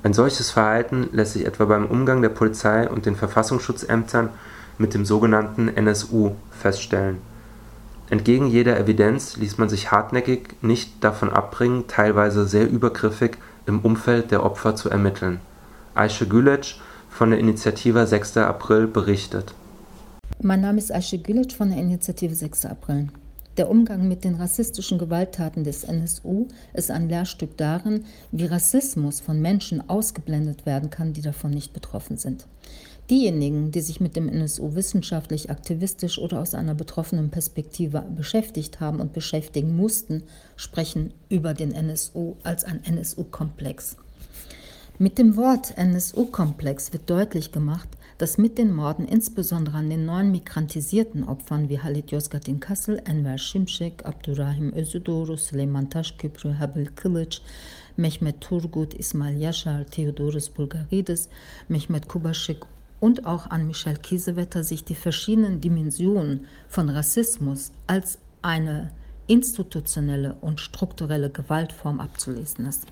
Ein 0.04 0.14
solches 0.14 0.52
Verhalten 0.52 1.10
lässt 1.12 1.34
sich 1.34 1.46
etwa 1.46 1.66
beim 1.66 1.88
Umgang 1.88 2.22
der 2.22 2.30
Polizei 2.30 2.88
und 2.88 3.08
den 3.08 3.16
Verfassungsschutzämtern 3.16 4.30
mit 4.78 4.94
dem 4.94 5.06
sogenannten 5.06 5.70
NSU 5.70 6.32
feststellen. 6.52 7.18
Entgegen 8.10 8.48
jeder 8.48 8.80
Evidenz 8.80 9.38
ließ 9.38 9.58
man 9.58 9.70
sich 9.70 9.92
hartnäckig 9.92 10.56
nicht 10.62 11.04
davon 11.04 11.32
abbringen, 11.32 11.86
teilweise 11.88 12.46
sehr 12.46 12.70
übergriffig 12.70 13.38
im 13.66 13.80
Umfeld 13.80 14.32
der 14.32 14.44
Opfer 14.44 14.76
zu 14.76 14.90
ermitteln. 14.90 15.40
Aische 15.96 16.28
Gülec 16.28 16.76
von 17.10 17.32
der 17.32 17.40
Initiative 17.40 18.06
6. 18.06 18.38
April 18.38 18.88
berichtet. 18.88 19.54
Mein 20.42 20.62
Name 20.62 20.78
ist 20.78 20.94
Aische 20.94 21.18
Gülec 21.18 21.54
von 21.54 21.70
der 21.70 21.80
Initiative 21.80 22.36
6. 22.36 22.66
April. 22.66 23.08
Der 23.58 23.70
Umgang 23.70 24.10
mit 24.10 24.26
den 24.26 24.36
rassistischen 24.36 24.98
Gewalttaten 25.00 25.64
des 25.64 25.86
NSU 25.86 26.48
ist 26.74 26.92
ein 26.92 27.08
Lehrstück 27.08 27.56
darin, 27.56 28.04
wie 28.32 28.46
Rassismus 28.46 29.22
von 29.22 29.42
Menschen 29.42 29.90
ausgeblendet 29.90 30.66
werden 30.66 30.90
kann, 30.90 31.14
die 31.14 31.22
davon 31.22 31.52
nicht 31.52 31.72
betroffen 31.72 32.18
sind. 32.18 32.46
Diejenigen, 33.10 33.70
die 33.70 33.82
sich 33.82 34.02
mit 34.02 34.16
dem 34.16 34.28
NSU 34.28 34.74
wissenschaftlich, 34.74 35.52
aktivistisch 35.52 36.18
oder 36.18 36.42
aus 36.42 36.56
einer 36.56 36.74
betroffenen 36.74 37.30
Perspektive 37.30 38.02
beschäftigt 38.02 38.80
haben 38.80 39.00
und 39.00 39.14
beschäftigen 39.14 39.76
mussten, 39.76 40.24
sprechen 40.56 41.14
über 41.30 41.54
den 41.54 41.72
NSU 41.72 42.36
als 42.42 42.64
ein 42.64 42.84
NSU-Komplex. 42.84 43.98
Mit 44.98 45.20
dem 45.20 45.38
Wort 45.38 45.78
NSU-Komplex 45.78 46.94
wird 46.94 47.08
deutlich 47.08 47.52
gemacht, 47.52 47.90
dass 48.18 48.40
mit 48.40 48.58
den 48.58 48.74
Morden 48.74 49.06
insbesondere 49.06 49.78
an 49.78 49.90
den 49.90 50.06
neun 50.06 50.32
migrantisierten 50.32 51.26
Opfern 51.26 51.70
wie 51.70 51.80
Halit 51.80 52.12
Yozgat 52.12 52.48
in 52.48 52.60
Kassel, 52.60 53.02
Enver 53.06 53.38
Şimşek, 53.38 54.06
Abdurrahim 54.06 54.72
Özüdoğru, 54.72 55.38
Süleyman 55.38 55.90
Taşköprü, 55.90 56.52
Habil 56.52 56.86
Kılıç, 56.96 57.42
Mehmet 57.98 58.42
Turgut, 58.42 58.94
Ismail 58.94 59.42
Yashar, 59.42 59.84
Theodoros 59.84 60.50
Bulgaridis, 60.58 61.28
Mehmet 61.70 62.08
Kubaschik 62.08 62.75
und 63.06 63.28
auch 63.28 63.52
an 63.52 63.68
Michel 63.68 63.98
Kiesewetter 63.98 64.64
sich 64.64 64.84
die 64.84 64.96
verschiedenen 64.96 65.62
Dimensionen 65.62 66.48
von 66.68 66.90
Rassismus 66.90 67.72
als 67.86 68.18
eine 68.42 68.90
institutionelle 69.28 70.34
und 70.42 70.60
strukturelle 70.60 71.30
Gewaltform 71.30 72.00
abzulesen 72.00 72.66
ist. 72.66 72.88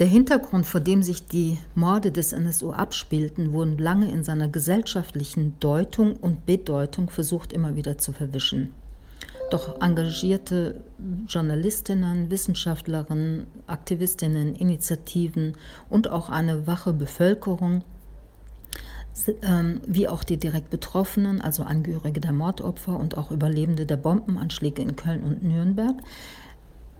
Der 0.00 0.06
Hintergrund, 0.06 0.66
vor 0.66 0.82
dem 0.82 1.02
sich 1.02 1.26
die 1.26 1.56
Morde 1.74 2.12
des 2.12 2.34
NSU 2.34 2.72
abspielten, 2.72 3.54
wurden 3.54 3.78
lange 3.78 4.12
in 4.12 4.22
seiner 4.22 4.48
gesellschaftlichen 4.48 5.58
Deutung 5.58 6.16
und 6.16 6.44
Bedeutung 6.44 7.08
versucht 7.08 7.54
immer 7.54 7.74
wieder 7.74 7.96
zu 7.96 8.12
verwischen. 8.12 8.74
Doch 9.50 9.80
engagierte 9.80 10.82
Journalistinnen, 11.26 12.30
Wissenschaftlerinnen, 12.30 13.46
Aktivistinnen, 13.66 14.54
Initiativen 14.56 15.54
und 15.88 16.10
auch 16.10 16.28
eine 16.28 16.66
wache 16.66 16.92
Bevölkerung, 16.92 17.82
wie 19.86 20.08
auch 20.08 20.24
die 20.24 20.38
direkt 20.38 20.70
Betroffenen, 20.70 21.40
also 21.40 21.62
Angehörige 21.62 22.20
der 22.20 22.32
Mordopfer 22.32 22.98
und 22.98 23.16
auch 23.16 23.30
Überlebende 23.30 23.86
der 23.86 23.96
Bombenanschläge 23.98 24.82
in 24.82 24.96
Köln 24.96 25.22
und 25.22 25.42
Nürnberg, 25.42 25.96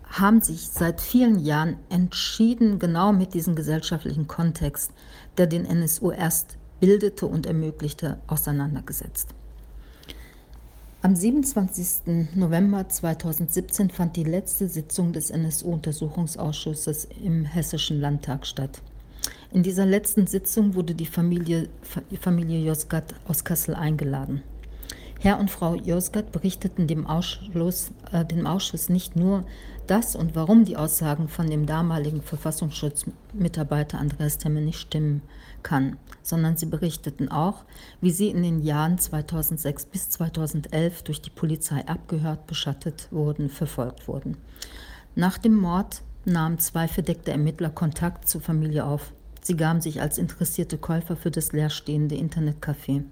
haben 0.05 0.41
sich 0.41 0.69
seit 0.69 1.01
vielen 1.01 1.39
Jahren 1.39 1.77
entschieden, 1.89 2.77
genau 2.77 3.13
mit 3.13 3.33
diesem 3.33 3.55
gesellschaftlichen 3.55 4.27
Kontext, 4.27 4.91
der 5.37 5.47
den 5.47 5.65
NSU 5.65 6.11
erst 6.11 6.57
bildete 6.79 7.25
und 7.25 7.47
ermöglichte, 7.47 8.19
auseinandergesetzt. 8.27 9.29
Am 11.01 11.15
27. 11.15 12.35
November 12.35 12.87
2017 12.87 13.89
fand 13.89 14.15
die 14.15 14.23
letzte 14.23 14.69
Sitzung 14.69 15.13
des 15.13 15.31
NSU-Untersuchungsausschusses 15.31 17.07
im 17.23 17.43
Hessischen 17.43 17.99
Landtag 17.99 18.45
statt. 18.45 18.81
In 19.53 19.61
dieser 19.61 19.85
letzten 19.85 20.25
Sitzung 20.25 20.73
wurde 20.73 20.95
die 20.95 21.05
Familie, 21.05 21.69
Familie 22.19 22.59
Josgat 22.65 23.13
aus 23.27 23.43
Kassel 23.43 23.75
eingeladen. 23.75 24.41
Herr 25.19 25.39
und 25.39 25.51
Frau 25.51 25.75
Josgat 25.75 26.31
berichteten 26.31 26.87
dem 26.87 27.05
Ausschuss, 27.05 27.91
äh, 28.11 28.25
dem 28.25 28.47
Ausschuss 28.47 28.89
nicht 28.89 29.15
nur 29.15 29.45
das 29.85 30.15
und 30.15 30.35
warum 30.35 30.65
die 30.65 30.75
Aussagen 30.75 31.27
von 31.27 31.51
dem 31.51 31.67
damaligen 31.67 32.23
Verfassungsschutzmitarbeiter 32.23 33.99
Andreas 33.99 34.39
Temme 34.39 34.59
nicht 34.59 34.79
stimmen 34.79 35.21
kann, 35.61 35.97
sondern 36.23 36.57
sie 36.57 36.65
berichteten 36.65 37.29
auch, 37.29 37.63
wie 38.01 38.11
sie 38.11 38.29
in 38.29 38.41
den 38.41 38.63
Jahren 38.63 38.97
2006 38.97 39.85
bis 39.85 40.09
2011 40.09 41.03
durch 41.03 41.21
die 41.21 41.29
Polizei 41.29 41.87
abgehört, 41.87 42.47
beschattet 42.47 43.07
wurden, 43.11 43.49
verfolgt 43.49 44.07
wurden. 44.07 44.35
Nach 45.13 45.37
dem 45.37 45.55
Mord 45.55 46.01
nahmen 46.25 46.57
zwei 46.57 46.87
verdeckte 46.87 47.29
Ermittler 47.29 47.69
Kontakt 47.69 48.27
zur 48.27 48.41
Familie 48.41 48.83
auf. 48.83 49.13
Sie 49.43 49.57
gaben 49.57 49.81
sich 49.81 50.01
als 50.01 50.17
interessierte 50.17 50.77
Käufer 50.77 51.17
für 51.17 51.31
das 51.31 51.51
leerstehende 51.51 52.15
Internetcafé. 52.15 53.03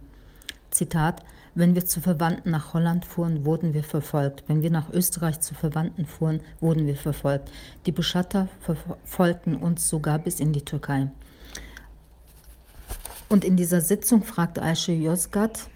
Zitat, 0.71 1.23
wenn 1.53 1.75
wir 1.75 1.85
zu 1.85 1.99
Verwandten 1.99 2.51
nach 2.51 2.73
Holland 2.73 3.05
fuhren, 3.05 3.43
wurden 3.45 3.73
wir 3.73 3.83
verfolgt. 3.83 4.45
Wenn 4.47 4.61
wir 4.61 4.71
nach 4.71 4.89
Österreich 4.89 5.41
zu 5.41 5.53
Verwandten 5.53 6.05
fuhren, 6.05 6.39
wurden 6.61 6.87
wir 6.87 6.95
verfolgt. 6.95 7.51
Die 7.85 7.91
Beschatter 7.91 8.47
verfolgten 8.61 9.57
uns 9.57 9.89
sogar 9.89 10.19
bis 10.19 10.39
in 10.39 10.53
die 10.53 10.63
Türkei. 10.63 11.11
Und 13.27 13.43
in 13.43 13.57
dieser 13.57 13.81
Sitzung 13.81 14.23
fragte 14.23 14.61
Ayşe 14.61 14.93
Yozgat, 14.93 15.69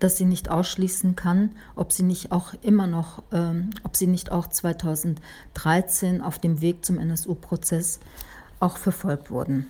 dass 0.00 0.16
sie 0.16 0.24
nicht 0.24 0.50
ausschließen 0.50 1.14
kann, 1.14 1.50
ob 1.76 1.92
sie 1.92 2.02
nicht 2.02 2.32
auch 2.32 2.54
immer 2.62 2.88
noch, 2.88 3.22
ähm, 3.32 3.70
ob 3.84 3.96
sie 3.96 4.06
nicht 4.08 4.32
auch 4.32 4.48
2013 4.48 6.22
auf 6.22 6.38
dem 6.38 6.60
Weg 6.60 6.84
zum 6.84 6.98
NSU-Prozess 6.98 8.00
auch 8.58 8.78
verfolgt 8.78 9.30
wurden. 9.30 9.66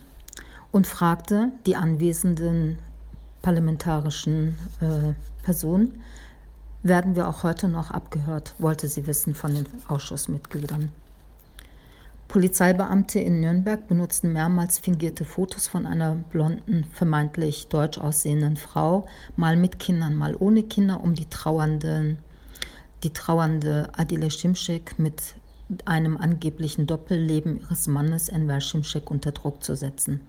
Und 0.72 0.86
fragte 0.86 1.52
die 1.66 1.76
anwesenden 1.76 2.78
parlamentarischen 3.42 4.56
äh, 4.80 5.14
Person 5.42 6.00
werden 6.82 7.16
wir 7.16 7.28
auch 7.28 7.42
heute 7.42 7.68
noch 7.68 7.90
abgehört, 7.90 8.54
wollte 8.58 8.88
sie 8.88 9.06
wissen 9.06 9.34
von 9.34 9.54
den 9.54 9.66
Ausschussmitgliedern. 9.88 10.90
Polizeibeamte 12.28 13.18
in 13.18 13.40
Nürnberg 13.40 13.88
benutzten 13.88 14.32
mehrmals 14.32 14.78
fingierte 14.78 15.24
Fotos 15.24 15.66
von 15.66 15.84
einer 15.84 16.14
blonden, 16.14 16.84
vermeintlich 16.92 17.66
deutsch 17.66 17.98
aussehenden 17.98 18.56
Frau, 18.56 19.08
mal 19.36 19.56
mit 19.56 19.80
Kindern, 19.80 20.14
mal 20.14 20.36
ohne 20.38 20.62
Kinder, 20.62 21.00
um 21.02 21.14
die 21.14 21.28
trauernde, 21.28 22.18
die 23.02 23.12
trauernde 23.12 23.88
Adile 23.96 24.30
Şimşek 24.30 24.96
mit 24.98 25.34
einem 25.84 26.16
angeblichen 26.16 26.86
Doppelleben 26.86 27.60
ihres 27.60 27.86
Mannes 27.86 28.28
Enver 28.28 28.60
Şimşek 28.60 29.10
unter 29.10 29.32
Druck 29.32 29.62
zu 29.62 29.74
setzen. 29.74 30.20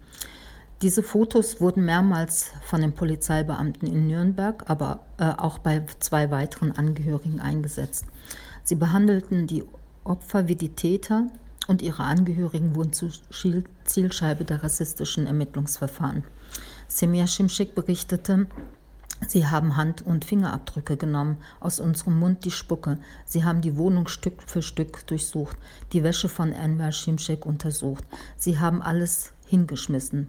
Diese 0.82 1.04
Fotos 1.04 1.62
wurden 1.62 1.86
mehrmals 1.86 2.52
von 2.64 2.82
den 2.82 2.94
Polizeibeamten 2.94 3.88
in 3.88 4.08
Nürnberg, 4.08 4.64
aber 4.68 5.02
äh, 5.18 5.26
auch 5.38 5.60
bei 5.60 5.84
zwei 6.00 6.32
weiteren 6.32 6.72
Angehörigen 6.72 7.40
eingesetzt. 7.40 8.06
Sie 8.64 8.76
behandelten 8.76 9.46
die 9.46 9.64
Opfer 10.04 10.48
wie 10.48 10.56
die 10.56 10.74
Täter 10.74 11.28
und 11.68 11.84
ihre 11.84 12.04
Angehörigen 12.04 12.76
wurden 12.76 12.94
zur 12.94 13.12
Zielscheibe 13.86 14.44
der 14.44 14.64
rassistischen 14.64 15.28
Ermittlungsverfahren. 15.28 16.24
Semir 16.88 17.28
Şimşek 17.28 17.76
berichtete, 17.76 18.48
Sie 19.28 19.48
haben 19.48 19.78
Hand- 19.78 20.02
und 20.02 20.26
Fingerabdrücke 20.26 20.98
genommen, 20.98 21.38
aus 21.60 21.80
unserem 21.80 22.20
Mund 22.20 22.44
die 22.44 22.52
Spucke. 22.52 22.98
Sie 23.26 23.44
haben 23.44 23.62
die 23.62 23.78
Wohnung 23.78 24.08
Stück 24.08 24.44
für 24.46 24.62
Stück 24.62 25.06
durchsucht, 25.08 25.58
die 25.94 26.04
Wäsche 26.04 26.28
von 26.30 26.52
Enver 26.52 26.92
Şimşek 26.92 27.46
untersucht. 27.46 28.04
Sie 28.38 28.60
haben 28.60 28.82
alles 28.82 29.32
hingeschmissen, 29.48 30.28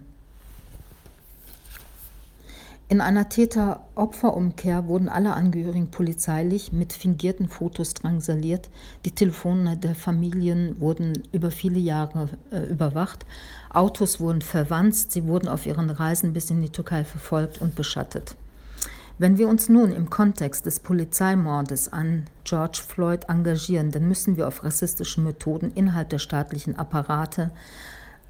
in 2.93 3.01
einer 3.01 3.27
Täter-Opfer-Umkehr 3.27 4.87
wurden 4.87 5.09
alle 5.09 5.33
Angehörigen 5.33 5.89
polizeilich 5.89 6.71
mit 6.71 6.93
fingierten 6.93 7.49
Fotos 7.49 7.95
drangsaliert. 7.95 8.69
Die 9.05 9.15
Telefone 9.15 9.77
der 9.77 9.95
Familien 9.95 10.79
wurden 10.79 11.23
über 11.31 11.49
viele 11.49 11.79
Jahre 11.79 12.29
äh, 12.51 12.65
überwacht. 12.65 13.25
Autos 13.71 14.19
wurden 14.19 14.43
verwanzt. 14.43 15.11
Sie 15.11 15.25
wurden 15.25 15.47
auf 15.47 15.65
ihren 15.65 15.89
Reisen 15.89 16.33
bis 16.33 16.51
in 16.51 16.61
die 16.61 16.69
Türkei 16.69 17.03
verfolgt 17.03 17.61
und 17.61 17.73
beschattet. 17.73 18.35
Wenn 19.19 19.37
wir 19.37 19.47
uns 19.47 19.69
nun 19.69 19.91
im 19.91 20.09
Kontext 20.09 20.65
des 20.65 20.79
Polizeimordes 20.79 21.93
an 21.93 22.25
George 22.43 22.81
Floyd 22.85 23.25
engagieren, 23.29 23.91
dann 23.91 24.07
müssen 24.07 24.37
wir 24.37 24.47
auf 24.47 24.63
rassistische 24.63 25.21
Methoden 25.21 25.71
innerhalb 25.75 26.09
der 26.09 26.17
staatlichen 26.17 26.79
Apparate, 26.79 27.51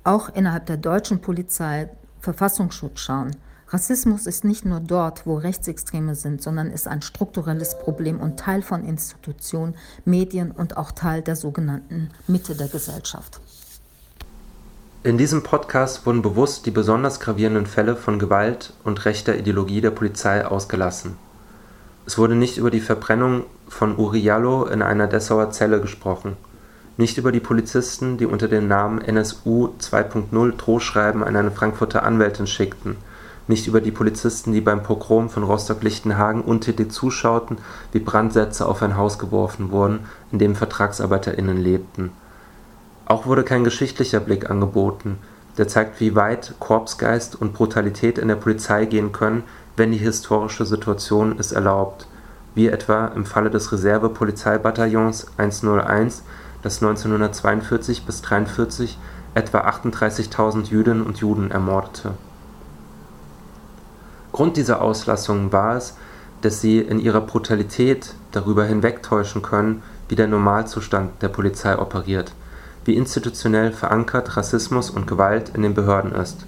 auch 0.03 0.27
innerhalb 0.35 0.65
der 0.65 0.75
deutschen 0.75 1.21
Polizei, 1.21 1.89
Verfassungsschutz 2.19 2.99
schauen. 2.99 3.31
Rassismus 3.69 4.27
ist 4.27 4.43
nicht 4.43 4.65
nur 4.65 4.81
dort, 4.81 5.25
wo 5.25 5.35
Rechtsextreme 5.35 6.15
sind, 6.15 6.43
sondern 6.43 6.69
ist 6.69 6.87
ein 6.87 7.01
strukturelles 7.01 7.79
Problem 7.79 8.19
und 8.19 8.37
Teil 8.37 8.61
von 8.61 8.83
Institutionen, 8.83 9.75
Medien 10.03 10.51
und 10.51 10.75
auch 10.75 10.91
Teil 10.91 11.21
der 11.21 11.37
sogenannten 11.37 12.09
Mitte 12.27 12.55
der 12.55 12.67
Gesellschaft. 12.67 13.39
In 15.05 15.17
diesem 15.17 15.43
Podcast 15.43 16.05
wurden 16.05 16.21
bewusst 16.21 16.65
die 16.65 16.71
besonders 16.71 17.19
gravierenden 17.19 17.65
Fälle 17.65 17.97
von 17.97 18.19
Gewalt 18.19 18.73
und 18.85 19.03
rechter 19.03 19.35
Ideologie 19.37 19.81
der 19.81 19.91
Polizei 19.91 20.45
ausgelassen. 20.45 21.17
Es 22.05 22.17
wurde 22.17 22.35
nicht 22.35 22.57
über 22.57 22.71
die 22.71 22.79
Verbrennung 22.79 23.43
von 23.67 23.97
Uriallo 23.97 24.65
in 24.65 24.81
einer 24.81 25.07
Dessauer 25.07 25.51
Zelle 25.51 25.81
gesprochen, 25.81 26.37
nicht 26.95 27.17
über 27.17 27.33
die 27.33 27.41
Polizisten, 27.41 28.17
die 28.17 28.25
unter 28.25 28.47
dem 28.47 28.69
Namen 28.69 29.01
NSU 29.01 29.73
2.0 29.79 30.55
Drohschreiben 30.55 31.23
an 31.23 31.35
eine 31.35 31.51
Frankfurter 31.51 32.03
Anwältin 32.03 32.47
schickten– 32.47 32.95
nicht 33.47 33.67
über 33.67 33.81
die 33.81 33.91
Polizisten, 33.91 34.53
die 34.53 34.61
beim 34.61 34.83
Pogrom 34.83 35.29
von 35.29 35.43
Rostock-Lichtenhagen 35.43 36.41
untätig 36.41 36.91
zuschauten, 36.91 37.57
wie 37.91 37.99
Brandsätze 37.99 38.65
auf 38.65 38.81
ein 38.81 38.95
Haus 38.95 39.19
geworfen 39.19 39.71
wurden, 39.71 40.05
in 40.31 40.39
dem 40.39 40.55
VertragsarbeiterInnen 40.55 41.57
lebten. 41.57 42.11
Auch 43.05 43.25
wurde 43.25 43.43
kein 43.43 43.63
geschichtlicher 43.63 44.19
Blick 44.19 44.49
angeboten, 44.49 45.17
der 45.57 45.67
zeigt, 45.67 45.99
wie 45.99 46.15
weit 46.15 46.55
Korpsgeist 46.59 47.39
und 47.39 47.53
Brutalität 47.53 48.17
in 48.17 48.27
der 48.27 48.35
Polizei 48.35 48.85
gehen 48.85 49.11
können, 49.11 49.43
wenn 49.75 49.91
die 49.91 49.97
historische 49.97 50.65
Situation 50.65 51.35
es 51.37 51.51
erlaubt, 51.51 52.07
wie 52.55 52.67
etwa 52.67 53.07
im 53.07 53.25
Falle 53.25 53.49
des 53.49 53.71
Reserve-Polizeibataillons 53.71 55.27
101, 55.37 56.23
das 56.61 56.81
1942 56.81 58.05
bis 58.05 58.23
1943 58.23 58.97
etwa 59.33 59.61
38.000 59.61 60.69
Jüdinnen 60.69 61.03
und 61.03 61.17
Juden 61.17 61.51
ermordete. 61.51 62.13
Grund 64.31 64.57
dieser 64.57 64.81
Auslassungen 64.81 65.51
war 65.51 65.75
es, 65.75 65.95
dass 66.41 66.61
sie 66.61 66.79
in 66.79 66.99
ihrer 66.99 67.21
Brutalität 67.21 68.15
darüber 68.31 68.65
hinwegtäuschen 68.65 69.41
können, 69.41 69.83
wie 70.09 70.15
der 70.15 70.27
Normalzustand 70.27 71.21
der 71.21 71.29
Polizei 71.29 71.77
operiert, 71.77 72.33
wie 72.85 72.95
institutionell 72.95 73.71
verankert 73.71 74.35
Rassismus 74.37 74.89
und 74.89 75.07
Gewalt 75.07 75.51
in 75.55 75.61
den 75.61 75.73
Behörden 75.73 76.13
ist. 76.13 76.45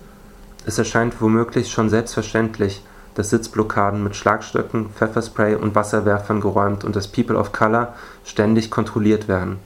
Es 0.65 0.77
erscheint 0.77 1.21
womöglich 1.21 1.71
schon 1.71 1.89
selbstverständlich, 1.89 2.83
dass 3.13 3.29
Sitzblockaden 3.29 4.03
mit 4.03 4.15
Schlagstöcken, 4.15 4.89
Pfefferspray 4.89 5.55
und 5.55 5.75
Wasserwerfern 5.75 6.41
geräumt 6.41 6.83
und 6.83 6.95
das 6.95 7.07
People 7.07 7.37
of 7.37 7.51
Color 7.51 7.93
ständig 8.25 8.71
kontrolliert 8.71 9.27
werden. 9.27 9.57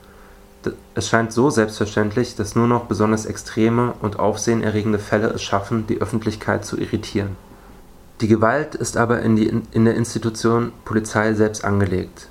Es 0.93 1.07
scheint 1.07 1.31
so 1.31 1.49
selbstverständlich, 1.49 2.35
dass 2.35 2.55
nur 2.55 2.67
noch 2.67 2.85
besonders 2.85 3.25
extreme 3.25 3.93
und 4.01 4.19
aufsehenerregende 4.19 4.99
Fälle 4.99 5.27
es 5.27 5.41
schaffen, 5.41 5.87
die 5.87 6.01
Öffentlichkeit 6.01 6.65
zu 6.65 6.77
irritieren 6.77 7.37
die 8.21 8.27
Gewalt 8.27 8.75
ist 8.75 8.97
aber 8.97 9.21
in, 9.21 9.35
die, 9.37 9.61
in 9.71 9.85
der 9.85 9.95
Institution 9.95 10.73
Polizei 10.83 11.33
selbst 11.33 11.63
angelegt. 11.63 12.27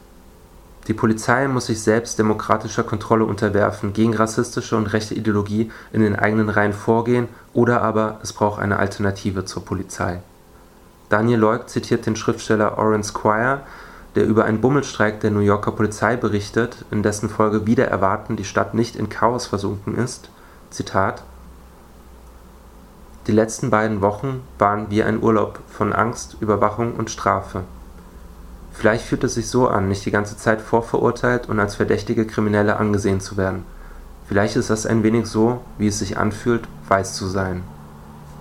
Die 0.89 0.95
Polizei 0.95 1.47
muss 1.49 1.66
sich 1.66 1.82
selbst 1.82 2.18
demokratischer 2.18 2.82
Kontrolle 2.82 3.26
unterwerfen, 3.26 3.93
gegen 3.93 4.14
rassistische 4.14 4.74
und 4.74 4.86
rechte 4.86 5.14
Ideologie 5.14 5.70
in 5.93 6.01
den 6.01 6.16
eigenen 6.16 6.49
Reihen 6.49 6.72
vorgehen 6.72 7.28
oder 7.53 7.82
aber 7.82 8.18
es 8.22 8.32
braucht 8.32 8.61
eine 8.61 8.78
Alternative 8.78 9.45
zur 9.45 9.64
Polizei. 9.64 10.22
Daniel 11.11 11.39
Leuk 11.39 11.68
zitiert 11.68 12.07
den 12.07 12.16
Schriftsteller 12.16 12.78
Oren 12.78 13.05
Squire, 13.05 13.61
der 14.14 14.26
über 14.26 14.47
einen 14.47 14.62
Bummelstreik 14.62 15.20
der 15.20 15.30
New 15.30 15.41
Yorker 15.41 15.72
Polizei 15.72 16.16
berichtet, 16.16 16.86
in 16.91 17.03
dessen 17.03 17.28
Folge 17.28 17.66
wieder 17.66 17.86
erwarten 17.86 18.36
die 18.36 18.45
Stadt 18.45 18.72
nicht 18.72 18.97
in 18.97 19.11
Chaos 19.11 19.47
versunken 19.47 19.97
ist. 19.97 20.30
Zitat 20.70 21.22
die 23.28 23.32
letzten 23.32 23.68
beiden 23.68 24.01
Wochen 24.01 24.41
waren 24.59 24.86
wie 24.89 25.03
ein 25.03 25.22
Urlaub 25.22 25.59
von 25.68 25.93
Angst, 25.93 26.39
Überwachung 26.41 26.95
und 26.95 27.11
Strafe. 27.11 27.64
Vielleicht 28.79 29.05
fühlt 29.05 29.24
es 29.24 29.35
sich 29.35 29.49
so 29.49 29.66
an, 29.66 29.89
nicht 29.89 30.07
die 30.07 30.12
ganze 30.12 30.37
Zeit 30.37 30.61
vorverurteilt 30.61 31.49
und 31.49 31.59
als 31.59 31.74
verdächtige 31.74 32.26
Kriminelle 32.26 32.76
angesehen 32.76 33.20
zu 33.20 33.37
werden. 33.37 33.64
Vielleicht 34.29 34.55
ist 34.55 34.70
das 34.70 34.87
ein 34.87 35.03
wenig 35.03 35.26
so, 35.26 35.61
wie 35.79 35.89
es 35.89 35.99
sich 35.99 36.16
anfühlt, 36.16 36.62
weiß 36.89 37.14
zu 37.14 37.26
sein 37.26 37.64